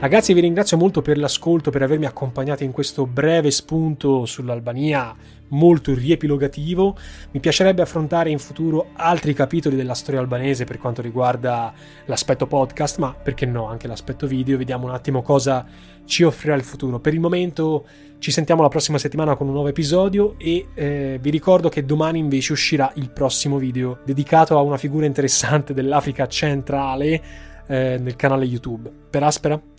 Ragazzi, 0.00 0.32
vi 0.32 0.40
ringrazio 0.40 0.76
molto 0.76 1.02
per 1.02 1.18
l'ascolto, 1.18 1.72
per 1.72 1.82
avermi 1.82 2.06
accompagnato 2.06 2.62
in 2.62 2.70
questo 2.70 3.04
breve 3.04 3.50
spunto 3.50 4.26
sull'Albania 4.26 5.12
molto 5.48 5.92
riepilogativo. 5.92 6.96
Mi 7.32 7.40
piacerebbe 7.40 7.82
affrontare 7.82 8.30
in 8.30 8.38
futuro 8.38 8.90
altri 8.92 9.34
capitoli 9.34 9.74
della 9.74 9.94
storia 9.94 10.20
albanese 10.20 10.64
per 10.64 10.78
quanto 10.78 11.02
riguarda 11.02 11.72
l'aspetto 12.04 12.46
podcast, 12.46 12.98
ma 12.98 13.12
perché 13.12 13.44
no, 13.44 13.66
anche 13.66 13.88
l'aspetto 13.88 14.28
video. 14.28 14.56
Vediamo 14.56 14.86
un 14.86 14.92
attimo 14.92 15.20
cosa 15.20 15.66
ci 16.04 16.22
offrirà 16.22 16.54
il 16.54 16.62
futuro. 16.62 17.00
Per 17.00 17.12
il 17.12 17.18
momento 17.18 17.84
ci 18.20 18.30
sentiamo 18.30 18.62
la 18.62 18.68
prossima 18.68 18.98
settimana 18.98 19.34
con 19.34 19.48
un 19.48 19.54
nuovo 19.54 19.68
episodio 19.68 20.36
e 20.38 20.68
eh, 20.74 21.18
vi 21.20 21.30
ricordo 21.30 21.68
che 21.68 21.84
domani 21.84 22.20
invece 22.20 22.52
uscirà 22.52 22.92
il 22.94 23.10
prossimo 23.10 23.58
video 23.58 23.98
dedicato 24.04 24.56
a 24.56 24.60
una 24.60 24.76
figura 24.76 25.06
interessante 25.06 25.74
dell'Africa 25.74 26.28
centrale 26.28 27.20
eh, 27.66 27.98
nel 27.98 28.14
canale 28.14 28.44
YouTube. 28.44 28.90
Per 29.10 29.22
Aspera, 29.24 29.60